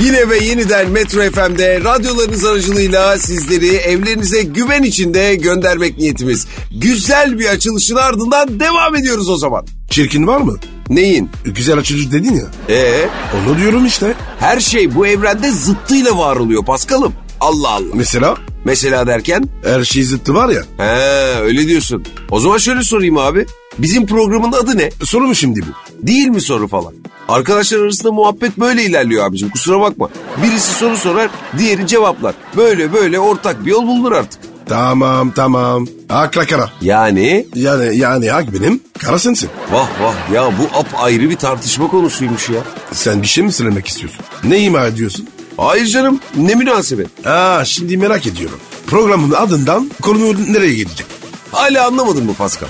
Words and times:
Yine 0.00 0.28
ve 0.28 0.38
yeniden 0.44 0.90
Metro 0.90 1.20
FM'de 1.20 1.80
radyolarınız 1.84 2.44
aracılığıyla 2.44 3.18
sizleri 3.18 3.66
evlerinize 3.68 4.42
güven 4.42 4.82
içinde 4.82 5.34
göndermek 5.34 5.98
niyetimiz. 5.98 6.46
Güzel 6.70 7.38
bir 7.38 7.46
açılışın 7.48 7.96
ardından 7.96 8.60
devam 8.60 8.96
ediyoruz 8.96 9.28
o 9.28 9.36
zaman. 9.36 9.66
Çirkin 9.90 10.26
var 10.26 10.40
mı? 10.40 10.56
Neyin? 10.88 11.30
Güzel 11.44 11.78
açılış 11.78 12.12
dedin 12.12 12.34
ya. 12.34 12.46
Ee, 12.76 13.08
Onu 13.48 13.58
diyorum 13.58 13.86
işte. 13.86 14.14
her 14.40 14.60
şey 14.60 14.94
bu 14.94 15.06
evrende 15.06 15.50
zıttıyla 15.50 16.18
var 16.18 16.36
oluyor 16.36 16.64
Paskal'ım. 16.64 17.12
Allah 17.40 17.68
Allah. 17.68 17.94
Mesela 17.94 18.34
Mesela 18.64 19.06
derken? 19.06 19.44
her 19.64 19.84
şey 19.84 20.02
zıttı 20.02 20.34
var 20.34 20.48
ya. 20.48 20.62
He 20.76 21.40
öyle 21.42 21.66
diyorsun. 21.66 22.04
O 22.30 22.40
zaman 22.40 22.58
şöyle 22.58 22.82
sorayım 22.82 23.18
abi. 23.18 23.46
Bizim 23.78 24.06
programın 24.06 24.52
adı 24.52 24.78
ne? 24.78 24.90
Soru 25.04 25.26
mu 25.26 25.34
şimdi 25.34 25.60
bu? 25.62 26.06
Değil 26.06 26.26
mi 26.28 26.40
soru 26.40 26.68
falan? 26.68 26.94
Arkadaşlar 27.28 27.78
arasında 27.78 28.12
muhabbet 28.12 28.58
böyle 28.58 28.84
ilerliyor 28.84 29.26
abicim 29.26 29.50
kusura 29.50 29.80
bakma. 29.80 30.08
Birisi 30.42 30.72
soru 30.72 30.96
sorar, 30.96 31.30
diğeri 31.58 31.86
cevaplar. 31.86 32.34
Böyle 32.56 32.92
böyle 32.92 33.18
ortak 33.20 33.64
bir 33.66 33.70
yol 33.70 33.86
bulunur 33.86 34.12
artık. 34.12 34.40
Tamam 34.66 35.30
tamam. 35.30 35.86
Akla 36.08 36.46
kara. 36.46 36.70
Yani 36.80 37.46
Yani 37.54 37.96
yani 37.96 38.30
hak 38.30 38.54
benim, 38.54 38.80
kara 38.98 39.18
sensin. 39.18 39.50
vah 39.72 39.88
vah 40.00 40.14
ya 40.34 40.44
bu 40.58 40.78
ap 40.78 40.86
ayrı 40.96 41.30
bir 41.30 41.36
tartışma 41.36 41.88
konusuymuş 41.88 42.48
ya. 42.48 42.60
Sen 42.92 43.22
bir 43.22 43.26
şey 43.26 43.44
mi 43.44 43.52
söylemek 43.52 43.86
istiyorsun? 43.88 44.20
Ne 44.44 44.58
ima 44.58 44.86
ediyorsun? 44.86 45.28
Hayır 45.56 45.86
canım 45.86 46.20
ne 46.36 46.54
münasebet. 46.54 47.26
Aa 47.26 47.64
şimdi 47.64 47.96
merak 47.96 48.26
ediyorum. 48.26 48.58
Programın 48.86 49.30
adından 49.32 49.90
konu 50.02 50.52
nereye 50.52 50.74
gidecek? 50.74 51.06
Hala 51.52 51.86
anlamadın 51.86 52.24
mı 52.24 52.34
Pascal? 52.34 52.68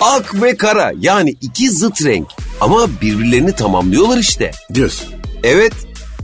Ak 0.00 0.42
ve 0.42 0.56
kara 0.56 0.92
yani 1.00 1.34
iki 1.40 1.70
zıt 1.70 2.04
renk 2.04 2.26
ama 2.60 2.86
birbirlerini 3.02 3.52
tamamlıyorlar 3.54 4.18
işte. 4.18 4.50
Diyorsun. 4.74 5.08
Evet 5.42 5.72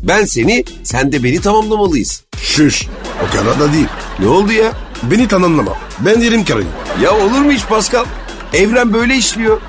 ben 0.03 0.25
seni 0.25 0.65
sen 0.85 1.13
de 1.13 1.25
beni 1.25 1.41
tamamlamalıyız. 1.41 2.25
Şuş. 2.43 2.87
O 3.29 3.37
kadar 3.37 3.61
da 3.61 3.73
değil. 3.73 3.87
Ne 4.19 4.29
oldu 4.29 4.53
ya? 4.53 4.73
Beni 5.03 5.29
tanımlama. 5.29 5.73
Ben 6.01 6.21
yerim 6.21 6.45
karayım. 6.45 6.69
Ya 7.03 7.15
olur 7.17 7.39
mu 7.41 7.53
hiç 7.53 7.67
Pascal? 7.67 8.05
Evren 8.53 8.93
böyle 8.93 9.17
işliyor. 9.17 9.61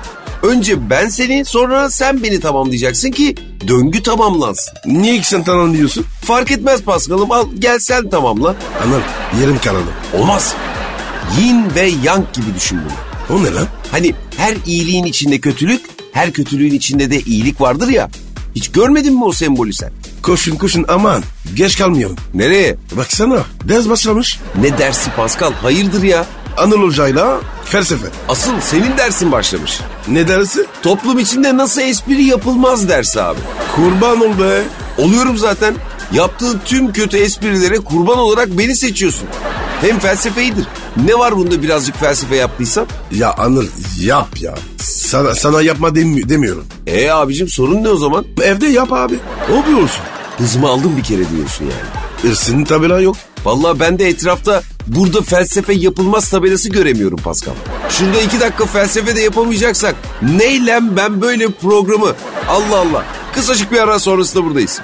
Önce 0.42 0.90
ben 0.90 1.08
seni 1.08 1.44
sonra 1.44 1.90
sen 1.90 2.22
beni 2.22 2.40
tamamlayacaksın 2.40 3.10
ki 3.10 3.34
döngü 3.68 4.02
tamamlansın. 4.02 4.74
Niye 4.86 5.18
ki 5.18 5.28
sen 5.28 5.44
tanımlıyorsun? 5.44 6.06
Fark 6.22 6.50
etmez 6.50 6.82
Pascal'ım 6.82 7.32
al 7.32 7.46
gel 7.58 7.78
sen 7.78 8.10
tamamla. 8.10 8.56
Anıl 8.86 9.00
yerim 9.40 9.58
karanı. 9.64 9.90
Olmaz. 10.18 10.54
Yin 11.40 11.74
ve 11.74 11.90
yang 12.04 12.32
gibi 12.32 12.54
düşün 12.56 12.78
bunu. 12.84 12.92
O 13.30 13.42
ne 13.44 13.54
lan? 13.54 13.66
Hani 13.90 14.14
her 14.36 14.56
iyiliğin 14.66 15.04
içinde 15.04 15.38
kötülük, 15.40 15.80
her 16.12 16.32
kötülüğün 16.32 16.72
içinde 16.74 17.10
de 17.10 17.20
iyilik 17.20 17.60
vardır 17.60 17.88
ya. 17.88 18.10
Hiç 18.54 18.68
görmedin 18.72 19.14
mi 19.14 19.24
o 19.24 19.32
sembolü 19.32 19.72
sen? 19.72 19.92
Koşun 20.22 20.56
koşun 20.56 20.84
aman. 20.88 21.22
Geç 21.54 21.78
kalmayalım. 21.78 22.16
Nereye? 22.34 22.76
Baksana 22.96 23.38
ders 23.64 23.88
başlamış. 23.88 24.38
Ne 24.60 24.78
dersi 24.78 25.10
Pascal? 25.10 25.52
Hayırdır 25.52 26.02
ya? 26.02 26.26
Anıl 26.56 26.82
Hoca'yla 26.82 27.40
felsefe. 27.64 28.06
Asıl 28.28 28.60
senin 28.60 28.98
dersin 28.98 29.32
başlamış. 29.32 29.80
Ne 30.08 30.28
dersi? 30.28 30.66
Toplum 30.82 31.18
içinde 31.18 31.56
nasıl 31.56 31.80
espri 31.80 32.24
yapılmaz 32.24 32.88
dersi 32.88 33.22
abi. 33.22 33.38
Kurban 33.74 34.20
ol 34.20 34.38
be. 34.38 34.62
Oluyorum 34.98 35.38
zaten. 35.38 35.74
Yaptığın 36.12 36.60
tüm 36.64 36.92
kötü 36.92 37.16
esprilere 37.16 37.76
kurban 37.78 38.18
olarak 38.18 38.48
beni 38.58 38.76
seçiyorsun. 38.76 39.28
Hem 39.84 39.98
felsefeyidir. 39.98 40.64
Ne 41.06 41.14
var 41.18 41.36
bunda 41.36 41.62
birazcık 41.62 41.96
felsefe 41.96 42.36
yaptıysam? 42.36 42.86
Ya 43.12 43.32
Anıl 43.34 43.66
yap 44.00 44.28
ya. 44.40 44.54
Sana, 44.78 45.34
sana 45.34 45.62
yapma 45.62 45.94
demi- 45.94 46.28
demiyorum. 46.28 46.64
E 46.86 47.10
abicim 47.10 47.48
sorun 47.48 47.82
ne 47.84 47.88
o 47.88 47.96
zaman? 47.96 48.24
Evde 48.42 48.66
yap 48.66 48.92
abi. 48.92 49.14
Bir 49.68 49.74
olsun. 49.74 50.02
Hızımı 50.38 50.68
aldım 50.68 50.96
bir 50.96 51.02
kere 51.02 51.30
diyorsun 51.36 51.64
yani. 51.64 51.74
Hırsının 52.22 52.64
tabela 52.64 53.00
yok. 53.00 53.16
Vallahi 53.44 53.80
ben 53.80 53.98
de 53.98 54.08
etrafta 54.08 54.62
burada 54.86 55.22
felsefe 55.22 55.72
yapılmaz 55.72 56.30
tabelası 56.30 56.68
göremiyorum 56.70 57.18
Pascal. 57.18 57.52
Şurada 57.88 58.20
iki 58.20 58.40
dakika 58.40 58.66
felsefe 58.66 59.16
de 59.16 59.20
yapamayacaksak 59.20 59.94
neylem 60.22 60.96
ben 60.96 61.20
böyle 61.22 61.48
programı? 61.50 62.12
Allah 62.48 62.78
Allah. 62.78 63.04
Kısacık 63.34 63.72
bir 63.72 63.78
ara 63.78 63.98
sonrasında 63.98 64.44
buradayız. 64.44 64.80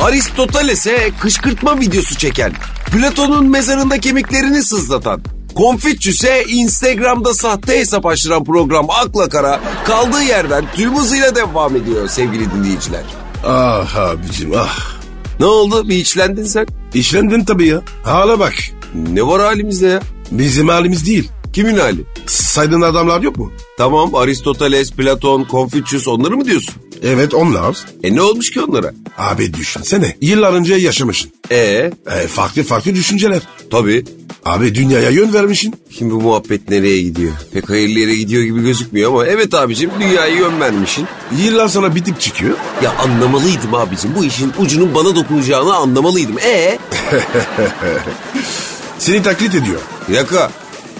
Aristoteles'e 0.00 1.10
kışkırtma 1.20 1.80
videosu 1.80 2.14
çeken, 2.18 2.52
Platon'un 2.92 3.50
mezarında 3.50 4.00
kemiklerini 4.00 4.62
sızlatan, 4.62 5.22
Konfüçyüs'e 5.54 6.44
Instagram'da 6.48 7.34
sahte 7.34 7.78
hesap 7.78 8.06
açtıran 8.06 8.44
program 8.44 8.90
Akla 8.90 9.28
Kara 9.28 9.60
kaldığı 9.84 10.22
yerden 10.22 10.64
tüm 10.76 10.96
hızıyla 10.98 11.36
devam 11.36 11.76
ediyor 11.76 12.08
sevgili 12.08 12.52
dinleyiciler. 12.52 13.02
Ah 13.46 13.96
abicim 13.96 14.52
ah. 14.56 14.96
Ne 15.40 15.46
oldu 15.46 15.88
bir 15.88 15.96
içlendin 15.96 16.44
sen? 16.44 16.66
İşlendin 16.94 17.44
tabii 17.44 17.66
ya. 17.66 17.82
Hala 18.04 18.38
bak. 18.38 18.54
Ne 18.94 19.26
var 19.26 19.42
halimizde 19.42 19.86
ya? 19.86 20.00
Bizim 20.30 20.68
halimiz 20.68 21.06
değil. 21.06 21.30
Kimin 21.52 21.78
hali? 21.78 22.04
Saydığın 22.26 22.80
adamlar 22.80 23.20
yok 23.22 23.36
mu? 23.36 23.52
Tamam 23.78 24.14
Aristoteles, 24.14 24.92
Platon, 24.92 25.44
Konfüçyüs 25.44 26.08
onları 26.08 26.36
mı 26.36 26.44
diyorsun? 26.44 26.74
Evet 27.02 27.34
onlar. 27.34 27.76
E 28.02 28.14
ne 28.14 28.22
olmuş 28.22 28.50
ki 28.50 28.60
onlara? 28.60 28.92
Abi 29.18 29.54
düşünsene. 29.54 30.16
Yıllar 30.20 30.52
önce 30.52 30.74
yaşamışsın. 30.74 31.30
E 31.50 31.56
E, 31.56 32.26
farklı 32.28 32.62
farklı 32.62 32.94
düşünceler. 32.94 33.40
tabii. 33.70 34.04
Abi 34.44 34.74
dünyaya 34.74 35.10
yön 35.10 35.32
vermişsin. 35.34 35.74
Şimdi 35.98 36.14
bu 36.14 36.20
muhabbet 36.20 36.68
nereye 36.70 37.02
gidiyor? 37.02 37.32
Pek 37.52 37.70
hayırlı 37.70 37.98
yere 37.98 38.14
gidiyor 38.16 38.42
gibi 38.42 38.62
gözükmüyor 38.62 39.10
ama 39.10 39.26
evet 39.26 39.54
abicim 39.54 39.90
dünyayı 40.00 40.36
yön 40.36 40.60
vermişsin. 40.60 41.06
Yıllar 41.44 41.68
sonra 41.68 41.94
bitip 41.94 42.20
çıkıyor. 42.20 42.56
Ya 42.82 42.92
anlamalıydım 42.98 43.74
abicim. 43.74 44.10
Bu 44.16 44.24
işin 44.24 44.52
ucunun 44.58 44.94
bana 44.94 45.16
dokunacağını 45.16 45.74
anlamalıydım. 45.74 46.38
E 46.38 46.78
Seni 48.98 49.22
taklit 49.22 49.54
ediyor. 49.54 49.80
dakika. 50.14 50.50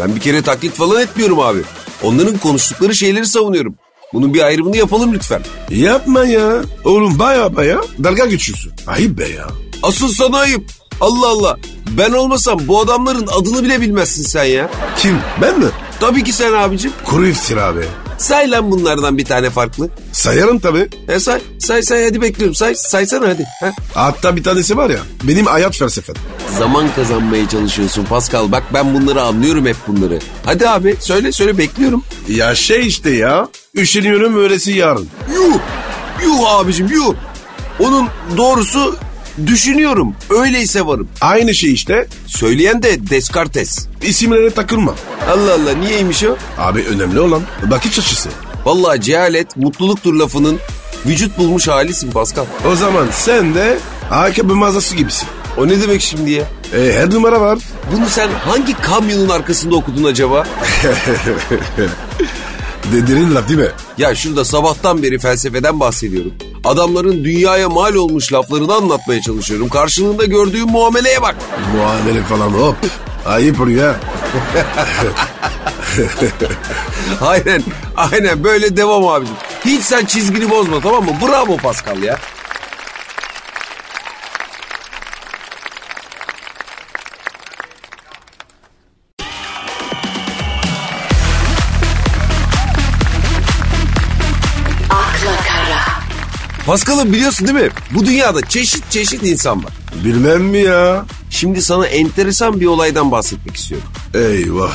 Ben 0.01 0.15
bir 0.17 0.21
kere 0.21 0.43
taklit 0.43 0.73
falan 0.75 1.03
etmiyorum 1.03 1.41
abi. 1.41 1.61
Onların 2.03 2.39
konuştukları 2.39 2.95
şeyleri 2.95 3.27
savunuyorum. 3.27 3.75
Bunun 4.13 4.35
bir 4.35 4.43
ayrımını 4.43 4.77
yapalım 4.77 5.13
lütfen. 5.15 5.43
Yapma 5.71 6.25
ya. 6.25 6.63
Oğlum 6.85 7.19
baya 7.19 7.57
baya 7.57 7.81
dalga 8.05 8.27
geçiyorsun. 8.27 8.73
Ayıp 8.87 9.19
be 9.19 9.29
ya. 9.29 9.47
Asıl 9.83 10.09
sana 10.09 10.39
ayıp. 10.39 10.65
Allah 11.01 11.29
Allah. 11.29 11.57
Ben 11.99 12.13
olmasam 12.13 12.61
bu 12.69 12.81
adamların 12.81 13.27
adını 13.27 13.65
bile 13.65 13.81
bilmezsin 13.81 14.23
sen 14.23 14.45
ya. 14.45 14.71
Kim? 14.97 15.19
Ben 15.43 15.59
mi? 15.59 15.67
Tabii 16.01 16.25
ki 16.25 16.33
sen 16.33 16.53
abicim. 16.53 16.93
Kuru 17.05 17.27
iftira 17.27 17.65
abi. 17.65 17.85
Say 18.21 18.51
lan 18.51 18.71
bunlardan 18.71 19.19
bir 19.19 19.25
tane 19.25 19.51
farklı. 19.51 19.89
Sayarım 20.13 20.59
tabii. 20.59 20.89
E 21.09 21.21
say, 21.21 21.41
say 21.59 21.83
say 21.83 22.05
hadi 22.05 22.21
bekliyorum. 22.21 22.55
Say, 22.55 22.75
saysana 22.75 23.29
hadi. 23.29 23.47
Ha? 23.61 23.71
Hatta 23.95 24.37
bir 24.37 24.43
tanesi 24.45 24.77
var 24.77 24.91
ya. 24.91 24.99
Benim 25.23 25.47
hayat 25.47 25.77
felsefem. 25.77 26.15
Zaman 26.59 26.95
kazanmaya 26.97 27.49
çalışıyorsun 27.49 28.05
Pascal. 28.05 28.53
Bak 28.53 28.63
ben 28.75 28.95
bunları 28.95 29.23
anlıyorum 29.23 29.67
hep 29.67 29.77
bunları. 29.89 30.19
Hadi 30.45 30.69
abi 30.69 30.97
söyle 31.01 31.33
söyle 31.33 31.59
bekliyorum. 31.59 32.05
Ya 32.29 32.55
şey 32.55 32.87
işte 32.87 33.11
ya. 33.11 33.49
Üşeniyorum 33.75 34.39
öylesi 34.43 34.73
yarın. 34.73 35.09
Yuh. 35.35 35.59
Yuh 36.25 36.51
abicim 36.51 36.89
yuh. 36.89 37.15
Onun 37.79 38.09
doğrusu 38.37 38.97
düşünüyorum. 39.47 40.15
Öyleyse 40.31 40.87
varım. 40.87 41.09
Aynı 41.21 41.55
şey 41.55 41.73
işte. 41.73 42.07
Söyleyen 42.27 42.83
de 42.83 43.11
Descartes. 43.11 43.87
İsimlere 44.03 44.51
takılma. 44.51 44.95
Allah 45.31 45.55
Allah 45.55 45.75
niyeymiş 45.75 46.25
o? 46.25 46.37
Abi 46.59 46.83
önemli 46.83 47.21
olan 47.21 47.43
bakış 47.71 47.99
açısı. 47.99 48.29
Vallahi 48.65 49.01
cehalet 49.01 49.57
mutluluktur 49.57 50.15
lafının 50.15 50.59
vücut 51.07 51.39
bulmuş 51.39 51.69
halisin 51.69 52.11
Pascal. 52.11 52.45
O 52.73 52.77
zaman 52.77 53.07
sen 53.13 53.55
de 53.55 53.79
ayakkabı 54.11 54.55
mağazası 54.55 54.97
gibisin. 54.97 55.29
O 55.57 55.69
ne 55.69 55.81
demek 55.83 56.01
şimdi 56.01 56.31
ya? 56.31 56.45
E, 56.77 56.93
her 56.93 57.11
numara 57.11 57.41
var. 57.41 57.59
Bunu 57.97 58.09
sen 58.09 58.29
hangi 58.31 58.81
kamyonun 58.81 59.29
arkasında 59.29 59.77
okudun 59.77 60.05
acaba? 60.05 60.47
Dedirin 62.93 63.35
laf 63.35 63.49
değil 63.49 63.59
mi? 63.61 63.69
Ya 63.99 64.15
şurada 64.15 64.45
sabahtan 64.45 65.03
beri 65.03 65.19
felsefeden 65.19 65.81
bahsediyorum. 65.81 66.33
Adamların 66.65 67.25
dünyaya 67.25 67.69
mal 67.69 67.95
olmuş 67.95 68.33
laflarını 68.33 68.75
anlatmaya 68.75 69.21
çalışıyorum. 69.21 69.69
Karşılığında 69.69 70.25
gördüğüm 70.25 70.69
muameleye 70.69 71.23
bak. 71.23 71.37
Muamele 71.77 72.23
falan 72.23 72.49
hop. 72.51 72.77
Ayıp 73.27 73.59
ha. 73.59 73.97
Aynen, 77.21 77.63
aynen 77.97 78.45
böyle 78.45 78.77
devam 78.77 79.09
abicim. 79.09 79.35
Hiç 79.65 79.83
sen 79.85 80.05
çizgini 80.05 80.51
bozma 80.51 80.81
tamam 80.81 81.05
mı? 81.05 81.11
Bravo 81.23 81.57
Pascal 81.57 82.03
ya. 82.03 82.19
Pascal'ım 96.71 97.13
biliyorsun 97.13 97.49
değil 97.49 97.59
mi? 97.59 97.71
Bu 97.95 98.07
dünyada 98.07 98.41
çeşit 98.41 98.91
çeşit 98.91 99.23
insan 99.23 99.65
var. 99.65 99.73
Bilmem 100.05 100.43
mi 100.43 100.59
ya? 100.59 101.05
Şimdi 101.31 101.63
sana 101.63 101.87
enteresan 101.87 102.61
bir 102.61 102.67
olaydan 102.67 103.11
bahsetmek 103.11 103.57
istiyorum. 103.57 103.89
Eyvah. 104.15 104.73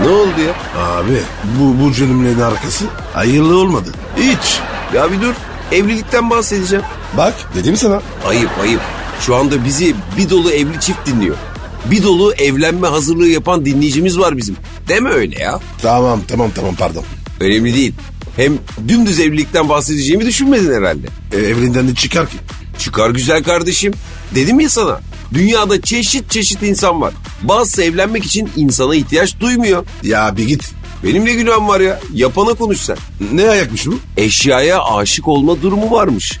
Ne 0.00 0.08
oldu 0.08 0.40
ya? 0.46 0.82
Abi 0.82 1.20
bu, 1.58 1.84
bu 1.84 1.92
cümlenin 1.92 2.40
arkası 2.40 2.84
hayırlı 3.14 3.58
olmadı. 3.58 3.88
Hiç. 4.16 4.60
Ya 4.94 5.12
bir 5.12 5.20
dur. 5.20 5.34
Evlilikten 5.72 6.30
bahsedeceğim. 6.30 6.84
Bak 7.16 7.34
dedim 7.54 7.76
sana. 7.76 8.02
Ayıp 8.28 8.50
ayıp. 8.62 8.80
Şu 9.20 9.36
anda 9.36 9.64
bizi 9.64 9.94
bir 10.18 10.30
dolu 10.30 10.50
evli 10.50 10.80
çift 10.80 11.06
dinliyor. 11.06 11.36
Bir 11.84 12.02
dolu 12.02 12.34
evlenme 12.34 12.88
hazırlığı 12.88 13.28
yapan 13.28 13.64
dinleyicimiz 13.64 14.18
var 14.18 14.36
bizim. 14.36 14.56
Deme 14.88 15.10
öyle 15.10 15.42
ya. 15.42 15.60
Tamam 15.82 16.20
tamam 16.28 16.50
tamam 16.54 16.74
pardon. 16.74 17.04
Önemli 17.40 17.74
değil. 17.74 17.94
Hem 18.36 18.58
dümdüz 18.88 19.20
evlilikten 19.20 19.68
bahsedeceğimi 19.68 20.26
düşünmedin 20.26 20.74
herhalde. 20.74 21.06
E, 21.32 21.36
evlinden 21.36 21.88
de 21.88 21.94
çıkar 21.94 22.30
ki. 22.30 22.36
Çıkar 22.78 23.10
güzel 23.10 23.44
kardeşim. 23.44 23.92
Dedim 24.34 24.60
ya 24.60 24.68
sana. 24.68 25.00
Dünyada 25.34 25.80
çeşit 25.80 26.30
çeşit 26.30 26.62
insan 26.62 27.00
var. 27.00 27.14
Bazısı 27.42 27.82
evlenmek 27.82 28.24
için 28.24 28.50
insana 28.56 28.94
ihtiyaç 28.94 29.40
duymuyor. 29.40 29.84
Ya 30.02 30.36
bir 30.36 30.44
git. 30.48 30.70
Benim 31.04 31.24
ne 31.24 31.32
günahım 31.34 31.68
var 31.68 31.80
ya? 31.80 32.00
Yapana 32.14 32.54
konuş 32.54 32.78
sen. 32.80 32.96
Ne 33.32 33.48
ayakmış 33.48 33.86
bu? 33.86 33.98
Eşyaya 34.16 34.82
aşık 34.84 35.28
olma 35.28 35.62
durumu 35.62 35.90
varmış. 35.90 36.38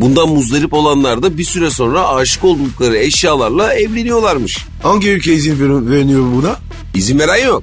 Bundan 0.00 0.28
muzdarip 0.28 0.72
olanlar 0.74 1.22
da 1.22 1.38
bir 1.38 1.44
süre 1.44 1.70
sonra 1.70 2.08
aşık 2.08 2.44
oldukları 2.44 2.96
eşyalarla 2.96 3.74
evleniyorlarmış. 3.74 4.58
Hangi 4.82 5.08
ülke 5.10 5.34
izin 5.34 5.52
ver- 5.60 5.90
veriyor 5.90 6.22
buna? 6.36 6.56
İzin 6.94 7.18
veren 7.18 7.46
yok. 7.46 7.62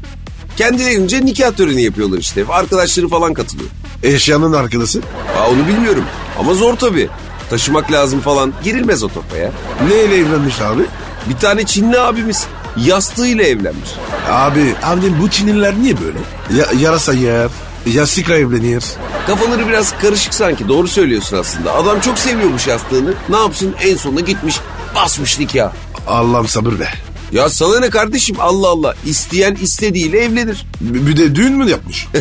Kendilerince 0.57 1.25
nikah 1.25 1.51
töreni 1.51 1.83
yapıyorlar 1.83 2.17
işte. 2.17 2.45
Arkadaşları 2.49 3.07
falan 3.07 3.33
katılıyor. 3.33 3.69
Eşyanın 4.03 4.53
arkadaşı. 4.53 5.01
Ha, 5.35 5.49
onu 5.49 5.67
bilmiyorum 5.67 6.03
ama 6.39 6.53
zor 6.53 6.75
tabii. 6.75 7.09
Taşımak 7.49 7.91
lazım 7.91 8.19
falan. 8.19 8.53
Girilmez 8.63 9.03
o 9.03 9.07
topa 9.07 9.37
ya. 9.37 9.51
Neyle 9.89 10.15
evlenmiş 10.15 10.61
abi? 10.61 10.83
Bir 11.29 11.35
tane 11.37 11.63
Çinli 11.65 11.99
abimiz 11.99 12.47
yastığıyla 12.77 13.43
evlenmiş. 13.43 13.89
Abi 14.29 14.75
abim 14.83 15.15
bu 15.21 15.29
Çinliler 15.29 15.75
niye 15.75 15.95
böyle? 16.01 16.17
Ya, 16.59 16.65
yarasa 16.79 17.13
yer, 17.13 17.49
yastıkla 17.85 18.35
evlenir. 18.35 18.83
Kafaları 19.27 19.67
biraz 19.67 19.97
karışık 19.97 20.33
sanki 20.33 20.67
doğru 20.67 20.87
söylüyorsun 20.87 21.37
aslında. 21.37 21.73
Adam 21.73 21.99
çok 21.99 22.19
seviyormuş 22.19 22.67
yastığını. 22.67 23.13
Ne 23.29 23.37
yapsın 23.37 23.75
en 23.81 23.95
sonunda 23.95 24.21
gitmiş 24.21 24.59
basmış 24.95 25.39
nikah. 25.39 25.71
Allah'ım 26.07 26.47
sabır 26.47 26.79
be. 26.79 26.87
Ya 27.33 27.49
sana 27.49 27.79
ne 27.79 27.89
kardeşim 27.89 28.35
Allah 28.39 28.67
Allah. 28.67 28.95
İsteyen 29.05 29.55
istediğiyle 29.61 30.19
evlenir. 30.19 30.65
Bir 30.81 31.07
bir 31.07 31.17
de 31.17 31.35
düğün 31.35 31.53
mü 31.53 31.69
yapmış? 31.71 32.07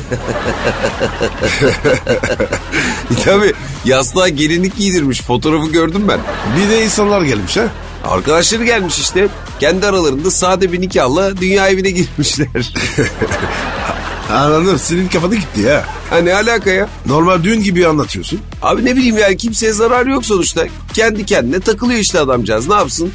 Tabii 3.24 3.52
yastığa 3.84 4.28
gelinlik 4.28 4.76
giydirmiş 4.76 5.20
fotoğrafı 5.22 5.72
gördüm 5.72 6.02
ben. 6.08 6.20
bir 6.56 6.70
de 6.70 6.84
insanlar 6.84 7.22
gelmiş 7.22 7.56
ha. 7.56 7.68
Arkadaşları 8.04 8.64
gelmiş 8.64 8.98
işte. 8.98 9.28
Kendi 9.60 9.86
aralarında 9.86 10.30
sade 10.30 10.72
bir 10.72 10.80
nikahla 10.80 11.36
dünya 11.36 11.68
evine 11.68 11.90
girmişler. 11.90 12.46
Anladım 14.32 14.78
senin 14.78 15.08
kafada 15.08 15.34
gitti 15.34 15.60
ya. 15.60 15.84
ha 16.10 16.18
ne 16.18 16.34
alaka 16.34 16.70
ya? 16.70 16.88
Normal 17.06 17.42
düğün 17.42 17.62
gibi 17.62 17.86
anlatıyorsun. 17.86 18.40
Abi 18.62 18.84
ne 18.84 18.96
bileyim 18.96 19.18
yani 19.18 19.36
kimseye 19.36 19.72
zarar 19.72 20.06
yok 20.06 20.26
sonuçta. 20.26 20.66
Kendi 20.94 21.26
kendine 21.26 21.60
takılıyor 21.60 22.00
işte 22.00 22.20
adamcağız 22.20 22.68
ne 22.68 22.74
yapsın? 22.74 23.12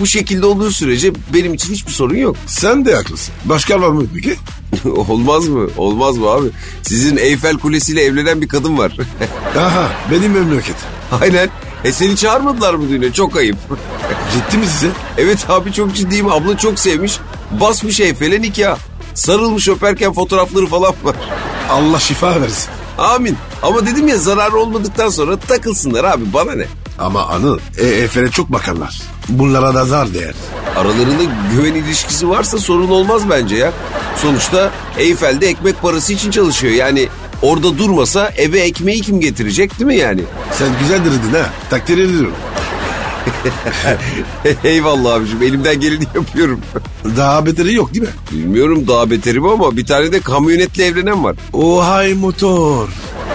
Bu 0.00 0.06
şekilde 0.06 0.46
olduğu 0.46 0.70
sürece 0.70 1.12
benim 1.34 1.54
için 1.54 1.72
hiçbir 1.74 1.92
sorun 1.92 2.16
yok. 2.16 2.36
Sen 2.46 2.84
de 2.84 2.94
haklısın. 2.94 3.34
Başka 3.44 3.80
var 3.80 3.88
mı 3.88 4.02
peki? 4.14 4.36
Olmaz 5.08 5.48
mı? 5.48 5.68
Olmaz 5.76 6.16
mı 6.16 6.28
abi? 6.28 6.48
Sizin 6.82 7.16
Eyfel 7.16 7.58
Kulesi'yle 7.58 8.02
evlenen 8.02 8.40
bir 8.42 8.48
kadın 8.48 8.78
var. 8.78 8.92
Aha 9.58 9.92
benim 10.10 10.32
memleket. 10.32 10.76
Aynen. 11.20 11.48
E 11.84 11.92
seni 11.92 12.16
çağırmadılar 12.16 12.74
mı 12.74 12.88
düğüne? 12.88 13.12
Çok 13.12 13.36
ayıp. 13.36 13.56
Ciddi 14.32 14.58
mi 14.58 14.66
size? 14.66 14.88
evet 15.18 15.50
abi 15.50 15.72
çok 15.72 15.94
ciddiyim. 15.94 16.28
Abla 16.28 16.58
çok 16.58 16.78
sevmiş. 16.78 17.18
Basmış 17.60 18.00
Eyfel'e 18.00 18.42
nikah. 18.42 18.78
Sarılmış 19.14 19.68
öperken 19.68 20.12
fotoğrafları 20.12 20.66
falan 20.66 20.94
var. 21.04 21.16
Allah 21.70 22.00
şifa 22.00 22.40
versin. 22.40 22.68
Amin. 22.98 23.36
Ama 23.62 23.86
dedim 23.86 24.08
ya 24.08 24.16
zarar 24.18 24.52
olmadıktan 24.52 25.08
sonra 25.08 25.36
takılsınlar 25.36 26.04
abi 26.04 26.32
bana 26.32 26.52
ne? 26.54 26.66
Ama 26.98 27.26
Anıl, 27.26 27.58
e, 27.78 27.86
Efe'ne 27.86 28.30
çok 28.30 28.52
bakarlar. 28.52 29.02
Bunlara 29.28 29.74
da 29.74 29.84
zar 29.84 30.14
değer. 30.14 30.34
Aralarında 30.76 31.22
güven 31.52 31.74
ilişkisi 31.74 32.28
varsa 32.28 32.58
sorun 32.58 32.88
olmaz 32.88 33.22
bence 33.30 33.56
ya. 33.56 33.72
Sonuçta 34.16 34.70
Eyfel'de 34.98 35.48
ekmek 35.48 35.82
parası 35.82 36.12
için 36.12 36.30
çalışıyor. 36.30 36.72
Yani 36.72 37.08
orada 37.42 37.78
durmasa 37.78 38.30
eve 38.36 38.60
ekmeği 38.60 39.02
kim 39.02 39.20
getirecek 39.20 39.78
değil 39.78 39.86
mi 39.86 39.96
yani? 39.96 40.20
Sen 40.52 40.68
güzel 40.80 41.04
diridin 41.04 41.34
ha. 41.34 41.46
Takdir 41.70 41.98
ediyorum. 41.98 42.32
Eyvallah 44.64 45.14
abicim 45.14 45.42
elimden 45.42 45.80
geleni 45.80 46.04
yapıyorum. 46.14 46.60
Daha 47.16 47.46
beteri 47.46 47.74
yok 47.74 47.94
değil 47.94 48.04
mi? 48.04 48.10
Bilmiyorum 48.32 48.84
daha 48.88 49.10
beterim 49.10 49.46
ama 49.46 49.76
bir 49.76 49.86
tane 49.86 50.12
de 50.12 50.20
kamyonetle 50.20 50.84
evlenen 50.84 51.24
var. 51.24 51.36
Ohay 51.52 52.14
motor. 52.14 52.88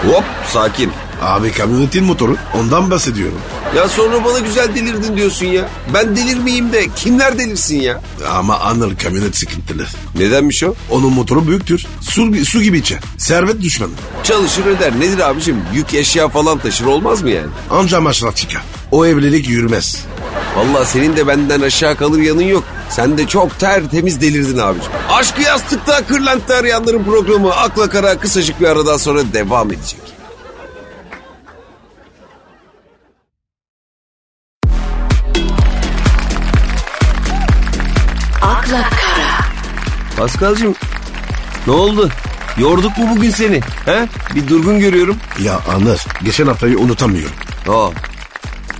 Hop 0.06 0.24
sakin. 0.48 0.90
Abi 1.24 1.52
kamyonetin 1.52 2.04
motoru. 2.04 2.36
Ondan 2.58 2.90
bahsediyorum. 2.90 3.38
Ya 3.76 3.88
sonra 3.88 4.24
bana 4.24 4.38
güzel 4.38 4.74
delirdin 4.74 5.16
diyorsun 5.16 5.46
ya. 5.46 5.68
Ben 5.94 6.16
delirmeyeyim 6.16 6.72
de 6.72 6.86
kimler 6.96 7.38
delirsin 7.38 7.80
ya? 7.80 8.00
Ama 8.30 8.58
Anıl 8.58 8.96
kamyonet 8.96 9.36
sıkıntılı. 9.36 9.86
Nedenmiş 10.18 10.62
o? 10.62 10.74
Onun 10.90 11.12
motoru 11.12 11.46
büyüktür. 11.48 11.86
Su, 12.00 12.44
su 12.44 12.62
gibi 12.62 12.78
içer. 12.78 12.98
Servet 13.18 13.60
düşmanı. 13.62 13.90
Çalışır 14.22 14.66
öder. 14.66 15.00
Nedir 15.00 15.18
abicim? 15.18 15.56
Yük 15.74 15.94
eşya 15.94 16.28
falan 16.28 16.58
taşır 16.58 16.84
olmaz 16.84 17.22
mı 17.22 17.30
yani? 17.30 17.48
Anca 17.70 18.00
masraf 18.00 18.36
çıkar. 18.36 18.62
O 18.90 19.06
evlilik 19.06 19.48
yürümez. 19.48 20.04
Vallahi 20.56 20.88
senin 20.88 21.16
de 21.16 21.26
benden 21.26 21.60
aşağı 21.60 21.96
kalır 21.96 22.18
yanın 22.18 22.42
yok. 22.42 22.64
Sen 22.90 23.18
de 23.18 23.26
çok 23.26 23.58
tertemiz 23.58 24.20
delirdin 24.20 24.58
abicim. 24.58 24.92
Aşkı 25.10 25.42
yastıkta 25.42 26.06
kırlentte 26.06 26.54
arayanların 26.54 27.04
programı 27.04 27.52
Akla 27.52 27.88
Kara 27.88 28.18
kısacık 28.18 28.60
bir 28.60 28.66
aradan 28.66 28.96
sonra 28.96 29.20
devam 29.32 29.72
edecek. 29.72 30.00
Kara, 38.82 39.44
Paskal'cığım 40.16 40.74
ne 41.66 41.72
oldu? 41.72 42.10
Yorduk 42.58 42.98
mu 42.98 43.04
bugün 43.16 43.30
seni? 43.30 43.60
He? 43.84 44.08
Bir 44.34 44.48
durgun 44.48 44.78
görüyorum. 44.78 45.16
Ya 45.42 45.60
Anıl 45.74 45.96
geçen 46.24 46.46
haftayı 46.46 46.78
unutamıyorum. 46.78 47.34
Aa. 47.68 47.88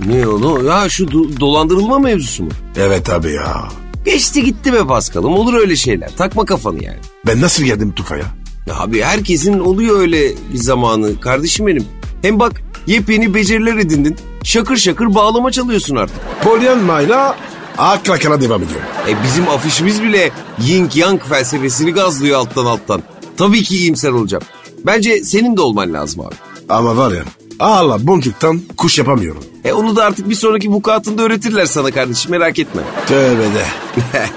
Ne 0.05 0.27
o? 0.27 0.63
Ya 0.63 0.89
şu 0.89 1.03
do- 1.05 1.39
dolandırılma 1.39 1.99
mevzusu 1.99 2.43
mu? 2.43 2.49
Evet 2.77 3.09
abi 3.09 3.33
ya. 3.33 3.63
Geçti 4.05 4.43
gitti 4.43 4.73
be 4.73 4.87
Paskal'ım 4.87 5.33
olur 5.33 5.53
öyle 5.53 5.75
şeyler. 5.75 6.09
Takma 6.17 6.45
kafanı 6.45 6.83
yani. 6.83 6.97
Ben 7.27 7.41
nasıl 7.41 7.63
geldim 7.63 7.91
Tufa'ya? 7.91 8.23
Ya 8.67 8.75
abi 8.79 9.01
herkesin 9.01 9.59
oluyor 9.59 9.99
öyle 9.99 10.31
bir 10.53 10.57
zamanı 10.57 11.19
kardeşim 11.19 11.67
benim. 11.67 11.85
Hem 12.21 12.39
bak 12.39 12.61
yepyeni 12.87 13.33
beceriler 13.33 13.75
edindin. 13.77 14.17
Şakır 14.43 14.77
şakır 14.77 15.15
bağlama 15.15 15.51
çalıyorsun 15.51 15.95
artık. 15.95 16.17
Polyanmayla 16.43 17.35
akla 17.77 18.19
kara 18.19 18.41
devam 18.41 18.63
ediyor. 18.63 18.79
E 19.07 19.23
bizim 19.23 19.49
afişimiz 19.49 20.03
bile 20.03 20.31
yin 20.61 20.89
yang 20.95 21.23
felsefesini 21.23 21.91
gazlıyor 21.91 22.39
alttan 22.39 22.65
alttan. 22.65 23.01
Tabii 23.37 23.63
ki 23.63 23.77
iyimser 23.77 24.09
olacağım. 24.09 24.43
Bence 24.85 25.23
senin 25.23 25.57
de 25.57 25.61
olman 25.61 25.93
lazım 25.93 26.21
abi. 26.21 26.35
Ama 26.69 26.97
var 26.97 27.11
ya 27.11 27.23
Allah 27.59 28.07
boncuktan 28.07 28.61
kuş 28.77 28.97
yapamıyorum. 28.97 29.43
E 29.63 29.73
onu 29.73 29.95
da 29.95 30.05
artık 30.05 30.29
bir 30.29 30.35
sonraki 30.35 30.69
vukuatında 30.71 31.23
öğretirler 31.23 31.65
sana 31.65 31.91
kardeşim 31.91 32.31
merak 32.31 32.59
etme. 32.59 32.81
Tövbe 33.07 33.43
de. 33.43 33.65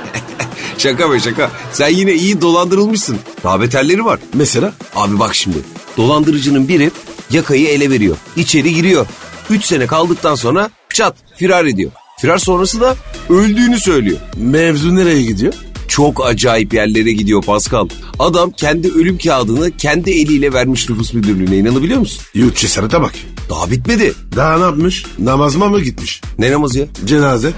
şaka 0.78 1.12
be 1.12 1.20
şaka. 1.20 1.50
Sen 1.72 1.88
yine 1.88 2.14
iyi 2.14 2.40
dolandırılmışsın. 2.40 3.18
Daha 3.44 3.60
beterleri 3.60 4.04
var. 4.04 4.20
Mesela? 4.34 4.72
Abi 4.96 5.18
bak 5.18 5.34
şimdi. 5.34 5.58
Dolandırıcının 5.96 6.68
biri 6.68 6.90
yakayı 7.30 7.68
ele 7.68 7.90
veriyor. 7.90 8.16
İçeri 8.36 8.74
giriyor. 8.74 9.06
Üç 9.50 9.64
sene 9.64 9.86
kaldıktan 9.86 10.34
sonra 10.34 10.70
çat 10.94 11.16
firar 11.36 11.64
ediyor. 11.64 11.92
Firar 12.20 12.38
sonrası 12.38 12.80
da 12.80 12.96
öldüğünü 13.30 13.80
söylüyor. 13.80 14.18
Mevzu 14.36 14.96
nereye 14.96 15.22
gidiyor? 15.22 15.52
Çok 15.88 16.26
acayip 16.26 16.74
yerlere 16.74 17.12
gidiyor 17.12 17.42
Pascal. 17.42 17.88
Adam 18.18 18.50
kendi 18.50 18.92
ölüm 18.92 19.18
kağıdını 19.18 19.76
kendi 19.76 20.10
eliyle 20.10 20.52
vermiş 20.52 20.88
nüfus 20.90 21.12
müdürlüğüne 21.14 21.56
inanabiliyor 21.56 22.00
musun? 22.00 22.22
Yurt 22.34 22.56
cesarete 22.56 23.00
bak. 23.00 23.12
Daha 23.50 23.70
bitmedi. 23.70 24.14
Daha 24.36 24.58
ne 24.58 24.64
yapmış? 24.64 25.04
Namazıma 25.18 25.68
mı 25.68 25.80
gitmiş? 25.80 26.20
Ne 26.38 26.52
namazı 26.52 26.78
ya? 26.78 26.86
Cenaze. 27.04 27.52